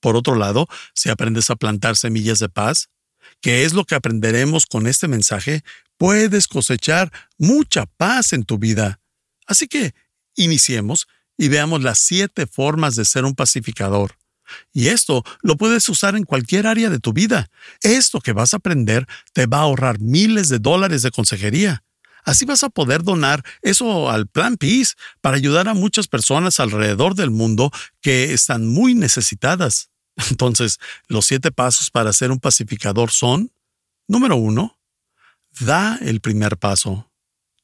Por 0.00 0.16
otro 0.16 0.34
lado, 0.34 0.66
si 0.94 1.08
aprendes 1.08 1.50
a 1.50 1.56
plantar 1.56 1.96
semillas 1.96 2.40
de 2.40 2.48
paz, 2.48 2.88
que 3.40 3.64
es 3.64 3.72
lo 3.72 3.84
que 3.84 3.94
aprenderemos 3.94 4.66
con 4.66 4.86
este 4.86 5.08
mensaje, 5.08 5.62
puedes 5.96 6.48
cosechar 6.48 7.12
mucha 7.38 7.86
paz 7.86 8.32
en 8.32 8.44
tu 8.44 8.58
vida. 8.58 9.00
Así 9.46 9.66
que 9.68 9.94
iniciemos 10.36 11.08
y 11.36 11.48
veamos 11.48 11.82
las 11.82 11.98
siete 11.98 12.46
formas 12.46 12.96
de 12.96 13.04
ser 13.04 13.24
un 13.24 13.34
pacificador. 13.34 14.16
Y 14.72 14.88
esto 14.88 15.24
lo 15.42 15.56
puedes 15.56 15.88
usar 15.88 16.16
en 16.16 16.24
cualquier 16.24 16.66
área 16.66 16.90
de 16.90 16.98
tu 16.98 17.12
vida. 17.12 17.50
Esto 17.82 18.20
que 18.20 18.32
vas 18.32 18.52
a 18.52 18.58
aprender 18.58 19.06
te 19.32 19.46
va 19.46 19.58
a 19.58 19.62
ahorrar 19.62 20.00
miles 20.00 20.48
de 20.48 20.58
dólares 20.58 21.02
de 21.02 21.10
consejería. 21.10 21.84
Así 22.24 22.44
vas 22.44 22.62
a 22.64 22.68
poder 22.70 23.02
donar 23.02 23.44
eso 23.62 24.10
al 24.10 24.26
Plan 24.26 24.56
Peace 24.56 24.94
para 25.20 25.36
ayudar 25.36 25.68
a 25.68 25.74
muchas 25.74 26.06
personas 26.06 26.60
alrededor 26.60 27.14
del 27.14 27.30
mundo 27.30 27.70
que 28.00 28.32
están 28.32 28.66
muy 28.66 28.94
necesitadas. 28.94 29.89
Entonces, 30.30 30.78
los 31.08 31.26
siete 31.26 31.50
pasos 31.50 31.90
para 31.90 32.12
ser 32.12 32.30
un 32.30 32.40
pacificador 32.40 33.10
son, 33.10 33.50
número 34.06 34.36
uno, 34.36 34.76
Da 35.58 35.98
el 36.00 36.20
primer 36.20 36.56
paso. 36.56 37.10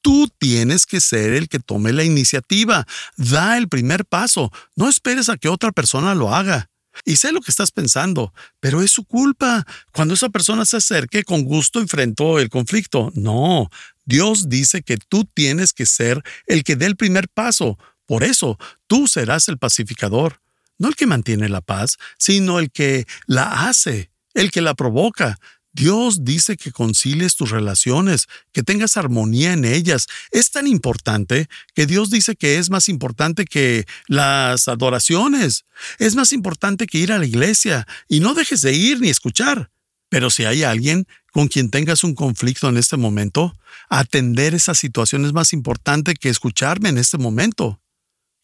Tú 0.02 0.28
tienes 0.38 0.86
que 0.86 1.00
ser 1.00 1.32
el 1.32 1.48
que 1.48 1.58
tome 1.58 1.92
la 1.92 2.04
iniciativa. 2.04 2.86
Da 3.16 3.56
el 3.58 3.68
primer 3.68 4.04
paso. 4.04 4.52
No 4.74 4.88
esperes 4.88 5.28
a 5.28 5.36
que 5.36 5.48
otra 5.48 5.72
persona 5.72 6.14
lo 6.14 6.34
haga. 6.34 6.70
Y 7.04 7.16
sé 7.16 7.30
lo 7.30 7.42
que 7.42 7.50
estás 7.50 7.72
pensando, 7.72 8.32
pero 8.58 8.82
es 8.82 8.90
su 8.90 9.04
culpa. 9.04 9.66
Cuando 9.92 10.14
esa 10.14 10.30
persona 10.30 10.64
se 10.64 10.78
acerque, 10.78 11.24
con 11.24 11.44
gusto 11.44 11.80
enfrentó 11.80 12.38
el 12.38 12.48
conflicto. 12.48 13.12
No, 13.14 13.68
Dios 14.04 14.48
dice 14.48 14.82
que 14.82 14.96
tú 14.96 15.24
tienes 15.24 15.72
que 15.72 15.84
ser 15.84 16.22
el 16.46 16.64
que 16.64 16.76
dé 16.76 16.86
el 16.86 16.96
primer 16.96 17.28
paso. 17.28 17.78
Por 18.06 18.24
eso, 18.24 18.58
tú 18.86 19.08
serás 19.08 19.48
el 19.48 19.58
pacificador. 19.58 20.40
No 20.78 20.88
el 20.88 20.96
que 20.96 21.06
mantiene 21.06 21.48
la 21.48 21.60
paz, 21.60 21.96
sino 22.18 22.58
el 22.58 22.70
que 22.70 23.06
la 23.26 23.68
hace, 23.68 24.10
el 24.34 24.50
que 24.50 24.60
la 24.60 24.74
provoca, 24.74 25.38
Dios 25.76 26.24
dice 26.24 26.56
que 26.56 26.72
concilies 26.72 27.36
tus 27.36 27.50
relaciones, 27.50 28.28
que 28.52 28.62
tengas 28.62 28.96
armonía 28.96 29.52
en 29.52 29.66
ellas. 29.66 30.06
Es 30.30 30.50
tan 30.50 30.66
importante 30.66 31.48
que 31.74 31.84
Dios 31.84 32.08
dice 32.08 32.34
que 32.34 32.56
es 32.56 32.70
más 32.70 32.88
importante 32.88 33.44
que 33.44 33.84
las 34.06 34.68
adoraciones. 34.68 35.66
Es 35.98 36.16
más 36.16 36.32
importante 36.32 36.86
que 36.86 36.96
ir 36.96 37.12
a 37.12 37.18
la 37.18 37.26
iglesia 37.26 37.86
y 38.08 38.20
no 38.20 38.32
dejes 38.32 38.62
de 38.62 38.72
ir 38.72 39.00
ni 39.00 39.10
escuchar. 39.10 39.70
Pero 40.08 40.30
si 40.30 40.46
hay 40.46 40.62
alguien 40.62 41.06
con 41.30 41.48
quien 41.48 41.68
tengas 41.68 42.04
un 42.04 42.14
conflicto 42.14 42.70
en 42.70 42.78
este 42.78 42.96
momento, 42.96 43.54
atender 43.90 44.54
esa 44.54 44.74
situación 44.74 45.26
es 45.26 45.34
más 45.34 45.52
importante 45.52 46.14
que 46.14 46.30
escucharme 46.30 46.88
en 46.88 46.96
este 46.96 47.18
momento. 47.18 47.78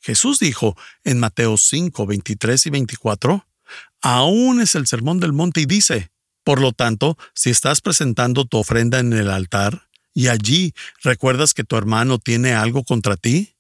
Jesús 0.03 0.41
dijo 0.41 0.77
en 1.05 1.21
Mateo 1.21 1.57
5, 1.57 2.07
23 2.07 2.67
y 2.67 2.71
24, 2.71 3.47
aún 4.03 4.61
es 4.61 4.75
el 4.75 4.87
sermón 4.87 5.21
del 5.21 5.33
monte 5.33 5.61
y 5.61 5.67
dice, 5.67 6.11
por 6.45 6.61
lo 6.61 6.73
tanto, 6.73 7.17
si 7.35 7.51
estás 7.51 7.81
presentando 7.81 8.45
tu 8.45 8.59
ofrenda 8.59 8.99
en 8.99 9.13
el 9.13 9.31
altar 9.31 9.89
y 10.13 10.27
allí 10.27 10.75
recuerdas 11.03 11.55
que 11.55 11.63
tu 11.63 11.77
hermano 11.77 12.19
tiene 12.19 12.53
algo 12.53 12.83
contra 12.83 13.17
ti, 13.17 13.55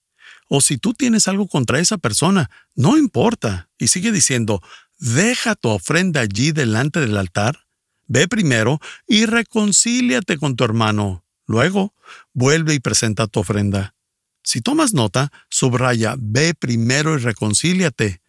o 0.49 0.61
si 0.61 0.79
tú 0.79 0.93
tienes 0.93 1.29
algo 1.29 1.47
contra 1.47 1.79
esa 1.79 1.97
persona, 1.97 2.51
no 2.75 2.99
importa. 2.99 3.71
Y 3.79 3.87
sigue 3.87 4.13
diciendo, 4.13 4.61
deja 4.99 5.55
tu 5.55 5.69
ofrenda 5.69 6.21
allí 6.21 6.53
delante 6.53 7.01
del 7.01 7.17
altar, 7.17 7.67
ve 8.07 8.29
primero 8.29 8.81
y 9.07 9.27
reconcíliate 9.27 10.37
con 10.37 10.57
tu 10.57 10.65
hermano. 10.65 11.25
Luego, 11.47 11.95
vuelve 12.35 12.75
y 12.75 12.81
presenta 12.81 13.29
tu 13.29 13.41
ofrenda. 13.41 13.95
Si 14.43 14.61
tomas 14.61 14.93
nota, 14.93 15.33
subraya, 15.49 16.15
ve 16.19 16.55
primero 16.55 17.15
y 17.15 17.19
reconcíliate. 17.19 18.21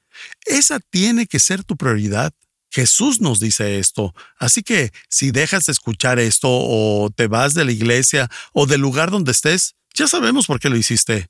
Esa 0.46 0.80
tiene 0.80 1.26
que 1.26 1.40
ser 1.40 1.64
tu 1.64 1.76
prioridad. 1.76 2.34
Jesús 2.70 3.22
nos 3.22 3.40
dice 3.40 3.80
esto. 3.80 4.16
Así 4.38 4.64
que 4.64 4.92
si 5.10 5.32
dejas 5.32 5.66
de 5.66 5.72
escuchar 5.72 6.20
esto 6.20 6.48
o 6.50 7.10
te 7.16 7.28
vas 7.28 7.54
de 7.54 7.66
la 7.66 7.72
iglesia 7.72 8.30
o 8.52 8.66
del 8.66 8.82
lugar 8.82 9.12
donde 9.12 9.32
estés, 9.32 9.76
ya 9.94 10.08
sabemos 10.08 10.48
por 10.48 10.60
qué 10.60 10.70
lo 10.70 10.78
hiciste. 10.78 11.30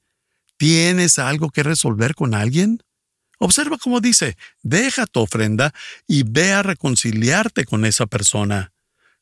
¿Tienes 0.58 1.19
algo 1.19 1.50
que 1.50 1.63
resolver 1.63 2.15
con 2.15 2.34
alguien? 2.34 2.82
Observa 3.39 3.78
cómo 3.78 4.00
dice, 4.00 4.38
deja 4.62 5.06
tu 5.06 5.19
ofrenda 5.19 5.74
y 6.08 6.24
ve 6.24 6.54
a 6.54 6.63
reconciliarte 6.63 7.65
con 7.65 7.84
esa 7.84 8.06
persona. 8.06 8.72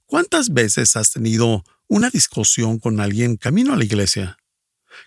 ¿Cuántas 0.06 0.54
veces 0.54 0.96
has 0.96 1.12
tenido 1.12 1.64
una 1.88 2.10
discusión 2.10 2.78
con 2.78 3.00
alguien 3.00 3.38
camino 3.38 3.74
a 3.74 3.78
la 3.78 3.86
iglesia? 3.86 4.38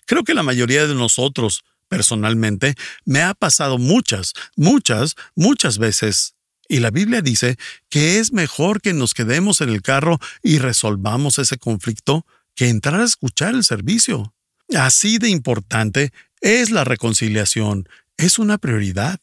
Creo 0.05 0.23
que 0.23 0.33
la 0.33 0.43
mayoría 0.43 0.87
de 0.87 0.95
nosotros, 0.95 1.63
personalmente, 1.87 2.75
me 3.05 3.21
ha 3.21 3.33
pasado 3.33 3.77
muchas, 3.77 4.33
muchas, 4.55 5.15
muchas 5.35 5.77
veces. 5.77 6.35
Y 6.67 6.79
la 6.79 6.91
Biblia 6.91 7.21
dice 7.21 7.57
que 7.89 8.19
es 8.19 8.33
mejor 8.33 8.81
que 8.81 8.93
nos 8.93 9.13
quedemos 9.13 9.61
en 9.61 9.69
el 9.69 9.81
carro 9.81 10.19
y 10.41 10.59
resolvamos 10.59 11.37
ese 11.37 11.57
conflicto 11.57 12.25
que 12.55 12.69
entrar 12.69 13.01
a 13.01 13.05
escuchar 13.05 13.53
el 13.53 13.63
servicio. 13.63 14.33
Así 14.75 15.19
de 15.19 15.29
importante 15.29 16.11
es 16.41 16.71
la 16.71 16.83
reconciliación, 16.83 17.87
es 18.17 18.39
una 18.39 18.57
prioridad. 18.57 19.19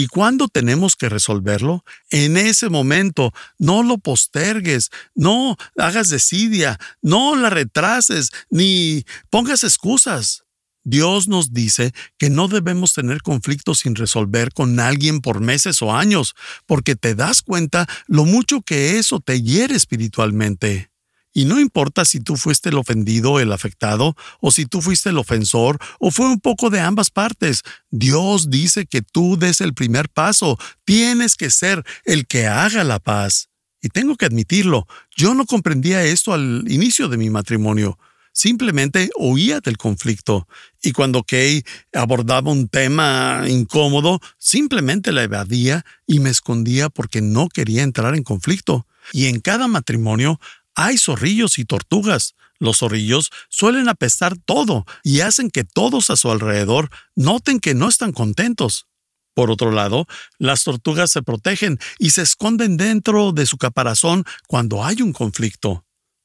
¿Y 0.00 0.06
cuándo 0.06 0.48
tenemos 0.48 0.96
que 0.96 1.10
resolverlo? 1.10 1.84
En 2.08 2.38
ese 2.38 2.70
momento, 2.70 3.34
no 3.58 3.82
lo 3.82 3.98
postergues, 3.98 4.88
no 5.14 5.58
hagas 5.76 6.08
desidia, 6.08 6.78
no 7.02 7.36
la 7.36 7.50
retrases, 7.50 8.30
ni 8.48 9.04
pongas 9.28 9.62
excusas. 9.62 10.44
Dios 10.84 11.28
nos 11.28 11.52
dice 11.52 11.92
que 12.16 12.30
no 12.30 12.48
debemos 12.48 12.94
tener 12.94 13.20
conflictos 13.20 13.80
sin 13.80 13.94
resolver 13.94 14.54
con 14.54 14.80
alguien 14.80 15.20
por 15.20 15.40
meses 15.40 15.82
o 15.82 15.94
años, 15.94 16.34
porque 16.64 16.96
te 16.96 17.14
das 17.14 17.42
cuenta 17.42 17.86
lo 18.06 18.24
mucho 18.24 18.62
que 18.62 18.98
eso 18.98 19.20
te 19.20 19.42
hiere 19.42 19.74
espiritualmente. 19.76 20.89
Y 21.32 21.44
no 21.44 21.60
importa 21.60 22.04
si 22.04 22.20
tú 22.20 22.36
fuiste 22.36 22.70
el 22.70 22.78
ofendido, 22.78 23.38
el 23.38 23.52
afectado, 23.52 24.16
o 24.40 24.50
si 24.50 24.66
tú 24.66 24.82
fuiste 24.82 25.10
el 25.10 25.18
ofensor, 25.18 25.78
o 25.98 26.10
fue 26.10 26.26
un 26.26 26.40
poco 26.40 26.70
de 26.70 26.80
ambas 26.80 27.10
partes. 27.10 27.62
Dios 27.90 28.50
dice 28.50 28.86
que 28.86 29.02
tú 29.02 29.36
des 29.36 29.60
el 29.60 29.74
primer 29.74 30.08
paso. 30.08 30.58
Tienes 30.84 31.36
que 31.36 31.50
ser 31.50 31.84
el 32.04 32.26
que 32.26 32.46
haga 32.46 32.82
la 32.84 32.98
paz. 32.98 33.48
Y 33.82 33.88
tengo 33.88 34.16
que 34.16 34.26
admitirlo, 34.26 34.86
yo 35.16 35.32
no 35.34 35.46
comprendía 35.46 36.04
esto 36.04 36.34
al 36.34 36.64
inicio 36.68 37.08
de 37.08 37.16
mi 37.16 37.30
matrimonio. 37.30 37.98
Simplemente 38.32 39.10
oía 39.16 39.60
del 39.60 39.76
conflicto 39.76 40.46
y 40.82 40.92
cuando 40.92 41.24
Kay 41.24 41.64
abordaba 41.92 42.52
un 42.52 42.68
tema 42.68 43.44
incómodo, 43.48 44.20
simplemente 44.38 45.12
la 45.12 45.24
evadía 45.24 45.84
y 46.06 46.20
me 46.20 46.30
escondía 46.30 46.90
porque 46.90 47.22
no 47.22 47.48
quería 47.48 47.82
entrar 47.82 48.14
en 48.14 48.22
conflicto. 48.22 48.86
Y 49.12 49.26
en 49.26 49.40
cada 49.40 49.66
matrimonio 49.66 50.40
hay 50.74 50.98
zorrillos 50.98 51.58
y 51.58 51.64
tortugas. 51.64 52.34
Los 52.58 52.78
zorrillos 52.78 53.30
suelen 53.48 53.88
apestar 53.88 54.36
todo 54.36 54.84
y 55.02 55.20
hacen 55.20 55.50
que 55.50 55.64
todos 55.64 56.10
a 56.10 56.16
su 56.16 56.30
alrededor 56.30 56.90
noten 57.16 57.58
que 57.58 57.74
no 57.74 57.88
están 57.88 58.12
contentos. 58.12 58.86
Por 59.34 59.50
otro 59.50 59.70
lado, 59.70 60.06
las 60.38 60.64
tortugas 60.64 61.10
se 61.10 61.22
protegen 61.22 61.78
y 61.98 62.10
se 62.10 62.22
esconden 62.22 62.76
dentro 62.76 63.32
de 63.32 63.46
su 63.46 63.56
caparazón 63.56 64.24
cuando 64.46 64.84
hay 64.84 65.02
un 65.02 65.12
conflicto. 65.12 65.84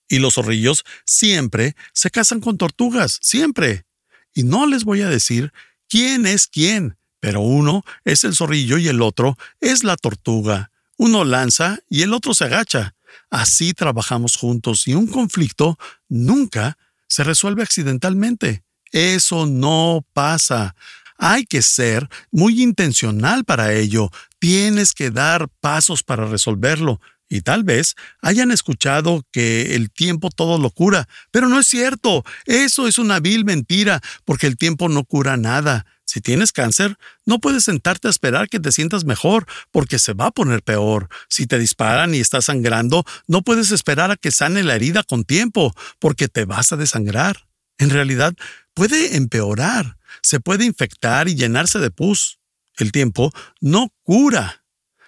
Y 0.09 0.19
los 0.19 0.35
zorrillos 0.35 0.83
siempre 1.05 1.75
se 1.93 2.11
casan 2.11 2.41
con 2.41 2.57
tortugas, 2.57 3.19
siempre. 3.21 3.85
Y 4.33 4.43
no 4.43 4.67
les 4.67 4.83
voy 4.83 5.01
a 5.01 5.09
decir 5.09 5.53
quién 5.87 6.25
es 6.25 6.47
quién, 6.47 6.97
pero 7.19 7.41
uno 7.41 7.83
es 8.03 8.23
el 8.23 8.35
zorrillo 8.35 8.77
y 8.77 8.87
el 8.87 9.01
otro 9.01 9.37
es 9.61 9.83
la 9.83 9.95
tortuga. 9.95 10.71
Uno 10.97 11.23
lanza 11.23 11.79
y 11.89 12.01
el 12.01 12.13
otro 12.13 12.33
se 12.33 12.45
agacha. 12.45 12.94
Así 13.29 13.73
trabajamos 13.73 14.35
juntos 14.35 14.87
y 14.87 14.93
un 14.93 15.07
conflicto 15.07 15.77
nunca 16.09 16.77
se 17.07 17.23
resuelve 17.23 17.63
accidentalmente. 17.63 18.63
Eso 18.91 19.45
no 19.45 20.05
pasa. 20.13 20.75
Hay 21.17 21.45
que 21.45 21.61
ser 21.61 22.09
muy 22.31 22.61
intencional 22.61 23.45
para 23.45 23.73
ello. 23.73 24.09
Tienes 24.39 24.93
que 24.93 25.11
dar 25.11 25.47
pasos 25.61 26.03
para 26.03 26.25
resolverlo. 26.25 26.99
Y 27.27 27.41
tal 27.41 27.63
vez 27.63 27.95
hayan 28.21 28.51
escuchado 28.51 29.23
que 29.31 29.75
el 29.75 29.89
tiempo 29.91 30.29
todo 30.29 30.59
lo 30.59 30.69
cura, 30.69 31.07
pero 31.31 31.49
no 31.49 31.59
es 31.59 31.67
cierto. 31.67 32.23
Eso 32.45 32.87
es 32.87 32.99
una 32.99 33.19
vil 33.19 33.45
mentira, 33.45 34.01
porque 34.25 34.45
el 34.45 34.57
tiempo 34.57 34.89
no 34.89 35.05
cura 35.05 35.35
nada. 35.35 35.85
Si 36.15 36.21
tienes 36.21 36.53
cáncer, 36.53 36.97
no 37.25 37.39
puedes 37.39 37.65
sentarte 37.65 38.07
a 38.07 38.09
esperar 38.09 38.47
que 38.47 38.61
te 38.61 38.71
sientas 38.71 39.03
mejor, 39.03 39.45
porque 39.71 39.99
se 39.99 40.13
va 40.13 40.27
a 40.27 40.31
poner 40.31 40.63
peor. 40.63 41.09
Si 41.27 41.45
te 41.45 41.59
disparan 41.59 42.15
y 42.15 42.19
estás 42.19 42.45
sangrando, 42.45 43.03
no 43.27 43.41
puedes 43.41 43.71
esperar 43.71 44.11
a 44.11 44.15
que 44.15 44.31
sane 44.31 44.63
la 44.63 44.75
herida 44.75 45.03
con 45.03 45.25
tiempo, 45.25 45.75
porque 45.99 46.29
te 46.29 46.45
vas 46.45 46.71
a 46.71 46.77
desangrar. 46.77 47.49
En 47.79 47.89
realidad, 47.89 48.33
puede 48.73 49.17
empeorar, 49.17 49.97
se 50.21 50.39
puede 50.39 50.63
infectar 50.63 51.27
y 51.27 51.35
llenarse 51.35 51.79
de 51.79 51.91
pus. 51.91 52.39
El 52.77 52.93
tiempo 52.93 53.33
no 53.59 53.91
cura 54.03 54.63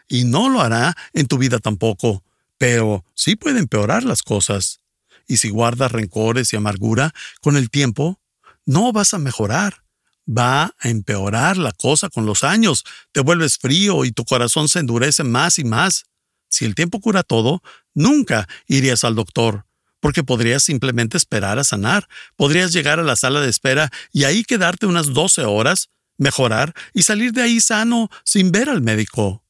y 0.09 0.25
no 0.25 0.49
lo 0.49 0.59
hará 0.59 0.93
en 1.13 1.27
tu 1.27 1.37
vida 1.37 1.59
tampoco, 1.59 2.21
pero 2.57 3.05
sí 3.13 3.37
puede 3.37 3.59
empeorar 3.59 4.03
las 4.03 4.23
cosas. 4.23 4.81
Y 5.25 5.37
si 5.37 5.51
guardas 5.51 5.93
rencores 5.93 6.51
y 6.51 6.57
amargura, 6.57 7.13
con 7.39 7.55
el 7.55 7.69
tiempo 7.69 8.19
no 8.65 8.91
vas 8.91 9.13
a 9.13 9.19
mejorar. 9.19 9.86
Va 10.27 10.75
a 10.79 10.89
empeorar 10.89 11.57
la 11.57 11.71
cosa 11.71 12.09
con 12.09 12.25
los 12.25 12.43
años. 12.43 12.83
Te 13.11 13.21
vuelves 13.21 13.57
frío 13.57 14.05
y 14.05 14.11
tu 14.11 14.25
corazón 14.25 14.67
se 14.67 14.79
endurece 14.79 15.23
más 15.23 15.59
y 15.59 15.63
más. 15.63 16.05
Si 16.49 16.65
el 16.65 16.75
tiempo 16.75 16.99
cura 16.99 17.23
todo, 17.23 17.61
nunca 17.93 18.47
irías 18.67 19.03
al 19.03 19.15
doctor, 19.15 19.65
porque 19.99 20.23
podrías 20.23 20.63
simplemente 20.63 21.17
esperar 21.17 21.59
a 21.59 21.63
sanar. 21.63 22.07
Podrías 22.35 22.73
llegar 22.73 22.99
a 22.99 23.03
la 23.03 23.15
sala 23.15 23.41
de 23.41 23.49
espera 23.49 23.89
y 24.11 24.23
ahí 24.25 24.43
quedarte 24.43 24.85
unas 24.85 25.13
12 25.13 25.45
horas, 25.45 25.89
mejorar 26.17 26.73
y 26.93 27.03
salir 27.03 27.31
de 27.31 27.43
ahí 27.43 27.59
sano 27.61 28.09
sin 28.23 28.51
ver 28.51 28.69
al 28.69 28.81
médico 28.81 29.43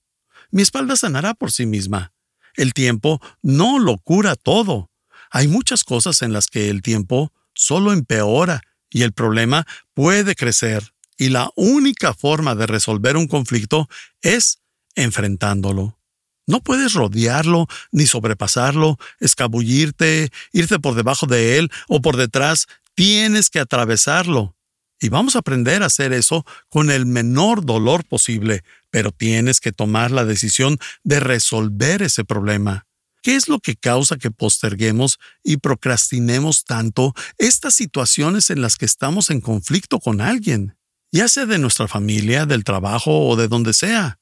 mi 0.51 0.61
espalda 0.61 0.95
sanará 0.95 1.33
por 1.33 1.51
sí 1.51 1.65
misma. 1.65 2.13
El 2.55 2.73
tiempo 2.73 3.21
no 3.41 3.79
lo 3.79 3.97
cura 3.97 4.35
todo. 4.35 4.89
Hay 5.29 5.47
muchas 5.47 5.83
cosas 5.83 6.21
en 6.21 6.33
las 6.33 6.47
que 6.47 6.69
el 6.69 6.81
tiempo 6.81 7.33
solo 7.53 7.91
empeora 7.91 8.61
y 8.89 9.04
el 9.04 9.13
problema 9.13 9.65
puede 9.93 10.36
crecer. 10.36 10.93
Y 11.17 11.30
la 11.30 11.50
única 11.56 12.13
forma 12.13 12.56
de 12.56 12.67
resolver 12.67 13.17
un 13.17 13.28
conflicto 13.28 13.89
es 14.21 14.60
enfrentándolo. 14.95 15.97
No 16.45 16.62
puedes 16.62 16.93
rodearlo, 16.93 17.67
ni 17.91 18.06
sobrepasarlo, 18.06 18.97
escabullirte, 19.19 20.32
irte 20.54 20.80
por 20.80 20.95
debajo 20.95 21.26
de 21.26 21.58
él 21.58 21.69
o 21.89 22.02
por 22.02 22.15
detrás. 22.15 22.67
Tienes 22.95 23.50
que 23.50 23.60
atravesarlo. 23.60 24.56
Y 25.00 25.10
vamos 25.10 25.36
a 25.36 25.39
aprender 25.39 25.84
a 25.84 25.88
hacer 25.88 26.13
eso 26.13 26.45
con 26.69 26.89
el 26.89 27.06
menor 27.06 27.65
dolor 27.65 28.06
posible, 28.06 28.63
pero 28.89 29.12
tienes 29.12 29.60
que 29.60 29.71
tomar 29.71 30.10
la 30.12 30.26
decisión 30.26 30.80
de 31.04 31.19
resolver 31.19 32.02
ese 32.02 32.23
problema. 32.23 32.88
¿Qué 33.21 33.36
es 33.36 33.47
lo 33.47 33.60
que 33.60 33.75
causa 33.75 34.17
que 34.17 34.32
posterguemos 34.32 35.19
y 35.43 35.58
procrastinemos 35.58 36.63
tanto 36.63 37.13
estas 37.38 37.75
situaciones 37.75 38.49
en 38.49 38.62
las 38.62 38.77
que 38.77 38.86
estamos 38.86 39.30
en 39.30 39.41
conflicto 39.41 39.99
con 39.99 40.21
alguien? 40.21 40.77
Ya 41.12 41.27
sea 41.27 41.45
de 41.45 41.58
nuestra 41.58 41.88
familia, 41.88 42.45
del 42.45 42.63
trabajo 42.63 43.27
o 43.27 43.36
de 43.36 43.47
donde 43.47 43.73
sea. 43.73 44.19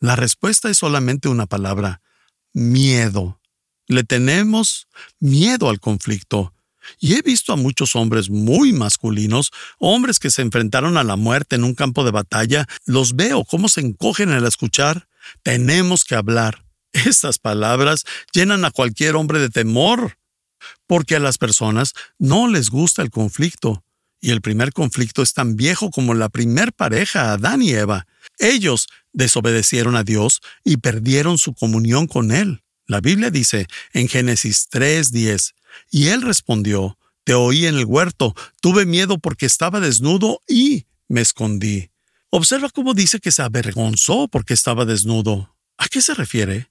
La 0.00 0.16
respuesta 0.16 0.70
es 0.70 0.78
solamente 0.78 1.28
una 1.28 1.46
palabra, 1.46 2.00
miedo. 2.52 3.40
Le 3.86 4.04
tenemos 4.04 4.86
miedo 5.18 5.68
al 5.68 5.80
conflicto 5.80 6.52
y 6.98 7.14
he 7.14 7.22
visto 7.22 7.52
a 7.52 7.56
muchos 7.56 7.96
hombres 7.96 8.30
muy 8.30 8.72
masculinos, 8.72 9.50
hombres 9.78 10.18
que 10.18 10.30
se 10.30 10.42
enfrentaron 10.42 10.96
a 10.96 11.04
la 11.04 11.16
muerte 11.16 11.56
en 11.56 11.64
un 11.64 11.74
campo 11.74 12.04
de 12.04 12.10
batalla, 12.10 12.66
los 12.86 13.16
veo 13.16 13.44
cómo 13.44 13.68
se 13.68 13.80
encogen 13.80 14.30
al 14.30 14.46
escuchar. 14.46 15.08
Tenemos 15.42 16.04
que 16.04 16.14
hablar. 16.14 16.64
Estas 16.92 17.38
palabras 17.38 18.04
llenan 18.32 18.64
a 18.64 18.70
cualquier 18.70 19.16
hombre 19.16 19.38
de 19.38 19.50
temor, 19.50 20.18
porque 20.86 21.16
a 21.16 21.20
las 21.20 21.38
personas 21.38 21.94
no 22.18 22.48
les 22.48 22.70
gusta 22.70 23.02
el 23.02 23.10
conflicto. 23.10 23.84
Y 24.20 24.30
el 24.30 24.40
primer 24.40 24.72
conflicto 24.72 25.22
es 25.22 25.32
tan 25.32 25.56
viejo 25.56 25.90
como 25.90 26.14
la 26.14 26.28
primer 26.28 26.72
pareja, 26.72 27.32
Adán 27.32 27.62
y 27.62 27.70
Eva. 27.70 28.06
Ellos 28.38 28.88
desobedecieron 29.12 29.94
a 29.94 30.02
Dios 30.02 30.40
y 30.64 30.78
perdieron 30.78 31.38
su 31.38 31.54
comunión 31.54 32.06
con 32.06 32.32
Él. 32.32 32.62
La 32.86 33.00
Biblia 33.00 33.30
dice 33.30 33.66
en 33.92 34.08
Génesis 34.08 34.68
3:10, 34.70 35.54
y 35.90 36.08
él 36.08 36.22
respondió, 36.22 36.98
Te 37.24 37.34
oí 37.34 37.66
en 37.66 37.76
el 37.76 37.84
huerto, 37.84 38.34
tuve 38.60 38.86
miedo 38.86 39.18
porque 39.18 39.46
estaba 39.46 39.80
desnudo 39.80 40.40
y 40.48 40.86
me 41.08 41.20
escondí. 41.20 41.90
Observa 42.30 42.70
cómo 42.70 42.94
dice 42.94 43.20
que 43.20 43.30
se 43.30 43.42
avergonzó 43.42 44.28
porque 44.28 44.54
estaba 44.54 44.84
desnudo. 44.84 45.54
¿A 45.76 45.88
qué 45.88 46.00
se 46.00 46.14
refiere? 46.14 46.70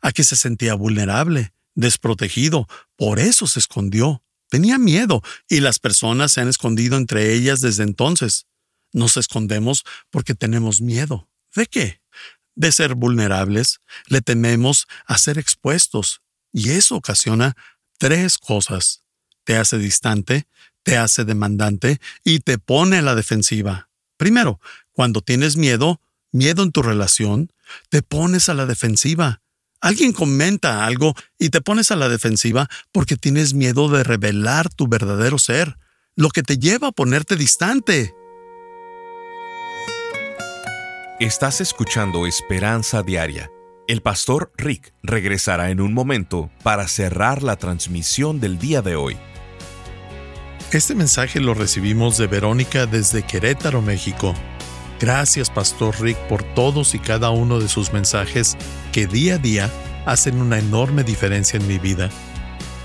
A 0.00 0.12
que 0.12 0.24
se 0.24 0.36
sentía 0.36 0.74
vulnerable, 0.74 1.52
desprotegido, 1.74 2.68
por 2.96 3.18
eso 3.18 3.46
se 3.46 3.58
escondió. 3.58 4.22
Tenía 4.48 4.78
miedo 4.78 5.22
y 5.48 5.60
las 5.60 5.78
personas 5.78 6.32
se 6.32 6.40
han 6.40 6.48
escondido 6.48 6.96
entre 6.96 7.34
ellas 7.34 7.60
desde 7.60 7.84
entonces. 7.84 8.46
Nos 8.92 9.16
escondemos 9.16 9.84
porque 10.10 10.34
tenemos 10.34 10.80
miedo. 10.80 11.28
¿De 11.54 11.66
qué? 11.66 12.00
De 12.54 12.72
ser 12.72 12.94
vulnerables, 12.94 13.80
le 14.06 14.20
tememos 14.20 14.86
a 15.06 15.18
ser 15.18 15.38
expuestos, 15.38 16.20
y 16.52 16.70
eso 16.70 16.96
ocasiona 16.96 17.56
tres 17.98 18.38
cosas. 18.38 19.04
Te 19.44 19.56
hace 19.56 19.78
distante, 19.78 20.46
te 20.82 20.96
hace 20.96 21.24
demandante 21.24 22.00
y 22.24 22.40
te 22.40 22.58
pone 22.58 22.98
a 22.98 23.02
la 23.02 23.14
defensiva. 23.14 23.88
Primero, 24.16 24.60
cuando 24.92 25.20
tienes 25.22 25.56
miedo, 25.56 26.00
miedo 26.32 26.62
en 26.62 26.72
tu 26.72 26.82
relación, 26.82 27.52
te 27.88 28.02
pones 28.02 28.48
a 28.48 28.54
la 28.54 28.66
defensiva. 28.66 29.42
Alguien 29.80 30.12
comenta 30.12 30.84
algo 30.84 31.14
y 31.38 31.50
te 31.50 31.60
pones 31.60 31.90
a 31.90 31.96
la 31.96 32.08
defensiva 32.08 32.68
porque 32.92 33.16
tienes 33.16 33.54
miedo 33.54 33.88
de 33.88 34.04
revelar 34.04 34.68
tu 34.72 34.88
verdadero 34.88 35.38
ser, 35.38 35.78
lo 36.16 36.28
que 36.28 36.42
te 36.42 36.58
lleva 36.58 36.88
a 36.88 36.92
ponerte 36.92 37.36
distante. 37.36 38.14
Estás 41.18 41.60
escuchando 41.60 42.26
Esperanza 42.26 43.02
Diaria 43.02 43.50
el 43.90 44.02
pastor 44.02 44.52
Rick 44.56 44.94
regresará 45.02 45.70
en 45.70 45.80
un 45.80 45.92
momento 45.92 46.48
para 46.62 46.86
cerrar 46.86 47.42
la 47.42 47.56
transmisión 47.56 48.38
del 48.38 48.56
día 48.56 48.82
de 48.82 48.94
hoy. 48.94 49.16
Este 50.70 50.94
mensaje 50.94 51.40
lo 51.40 51.54
recibimos 51.54 52.16
de 52.16 52.28
Verónica 52.28 52.86
desde 52.86 53.24
Querétaro, 53.24 53.82
México. 53.82 54.32
Gracias, 55.00 55.48
Pastor 55.48 55.98
Rick, 56.00 56.18
por 56.28 56.42
todos 56.42 56.94
y 56.94 56.98
cada 56.98 57.30
uno 57.30 57.58
de 57.58 57.68
sus 57.68 57.92
mensajes 57.92 58.58
que 58.92 59.06
día 59.06 59.36
a 59.36 59.38
día 59.38 59.70
hacen 60.04 60.40
una 60.40 60.58
enorme 60.58 61.04
diferencia 61.04 61.58
en 61.58 61.66
mi 61.66 61.78
vida. 61.78 62.10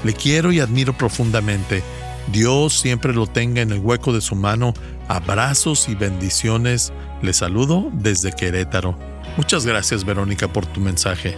Le 0.05 0.13
quiero 0.13 0.53
y 0.53 0.61
admiro 0.61 0.97
profundamente. 0.97 1.83
Dios 2.31 2.79
siempre 2.79 3.13
lo 3.13 3.27
tenga 3.27 3.61
en 3.61 3.71
el 3.71 3.79
hueco 3.79 4.13
de 4.13 4.21
su 4.21 4.35
mano. 4.35 4.73
Abrazos 5.09 5.89
y 5.89 5.95
bendiciones. 5.95 6.93
Le 7.21 7.33
saludo 7.33 7.89
desde 7.91 8.31
Querétaro. 8.31 8.97
Muchas 9.35 9.65
gracias 9.65 10.05
Verónica 10.05 10.47
por 10.47 10.65
tu 10.65 10.79
mensaje. 10.79 11.35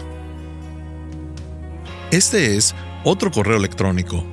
Este 2.12 2.56
es 2.56 2.76
otro 3.04 3.32
correo 3.32 3.58
electrónico. 3.58 4.24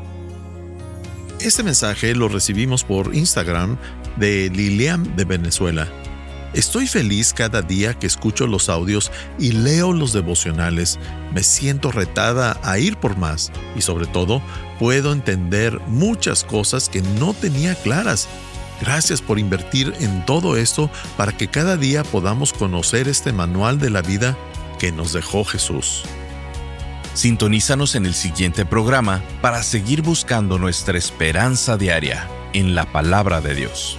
Este 1.40 1.62
mensaje 1.62 2.14
lo 2.14 2.28
recibimos 2.28 2.84
por 2.84 3.14
Instagram 3.14 3.78
de 4.16 4.50
Lilian 4.50 5.16
de 5.16 5.24
Venezuela. 5.24 5.88
Estoy 6.54 6.86
feliz 6.86 7.34
cada 7.34 7.62
día 7.62 7.94
que 7.94 8.06
escucho 8.06 8.46
los 8.46 8.68
audios 8.68 9.10
y 9.38 9.52
leo 9.52 9.92
los 9.92 10.12
devocionales. 10.12 10.98
Me 11.32 11.42
siento 11.42 11.90
retada 11.90 12.58
a 12.62 12.78
ir 12.78 12.96
por 12.96 13.16
más 13.16 13.52
y 13.76 13.82
sobre 13.82 14.06
todo 14.06 14.40
puedo 14.78 15.12
entender 15.12 15.80
muchas 15.88 16.44
cosas 16.44 16.88
que 16.88 17.02
no 17.02 17.34
tenía 17.34 17.74
claras 17.74 18.28
Gracias 18.80 19.22
por 19.22 19.38
invertir 19.38 19.94
en 20.00 20.24
todo 20.26 20.56
esto 20.56 20.90
para 21.16 21.32
que 21.32 21.48
cada 21.48 21.76
día 21.76 22.04
podamos 22.04 22.52
conocer 22.52 23.08
este 23.08 23.32
manual 23.32 23.78
de 23.78 23.90
la 23.90 24.02
vida 24.02 24.36
que 24.78 24.92
nos 24.92 25.12
dejó 25.12 25.44
Jesús. 25.44 26.02
Sintonízanos 27.14 27.94
en 27.94 28.06
el 28.06 28.14
siguiente 28.14 28.66
programa 28.66 29.22
para 29.40 29.62
seguir 29.62 30.02
buscando 30.02 30.58
nuestra 30.58 30.98
esperanza 30.98 31.76
diaria 31.76 32.28
en 32.52 32.74
la 32.74 32.90
palabra 32.90 33.40
de 33.40 33.54
Dios. 33.54 33.98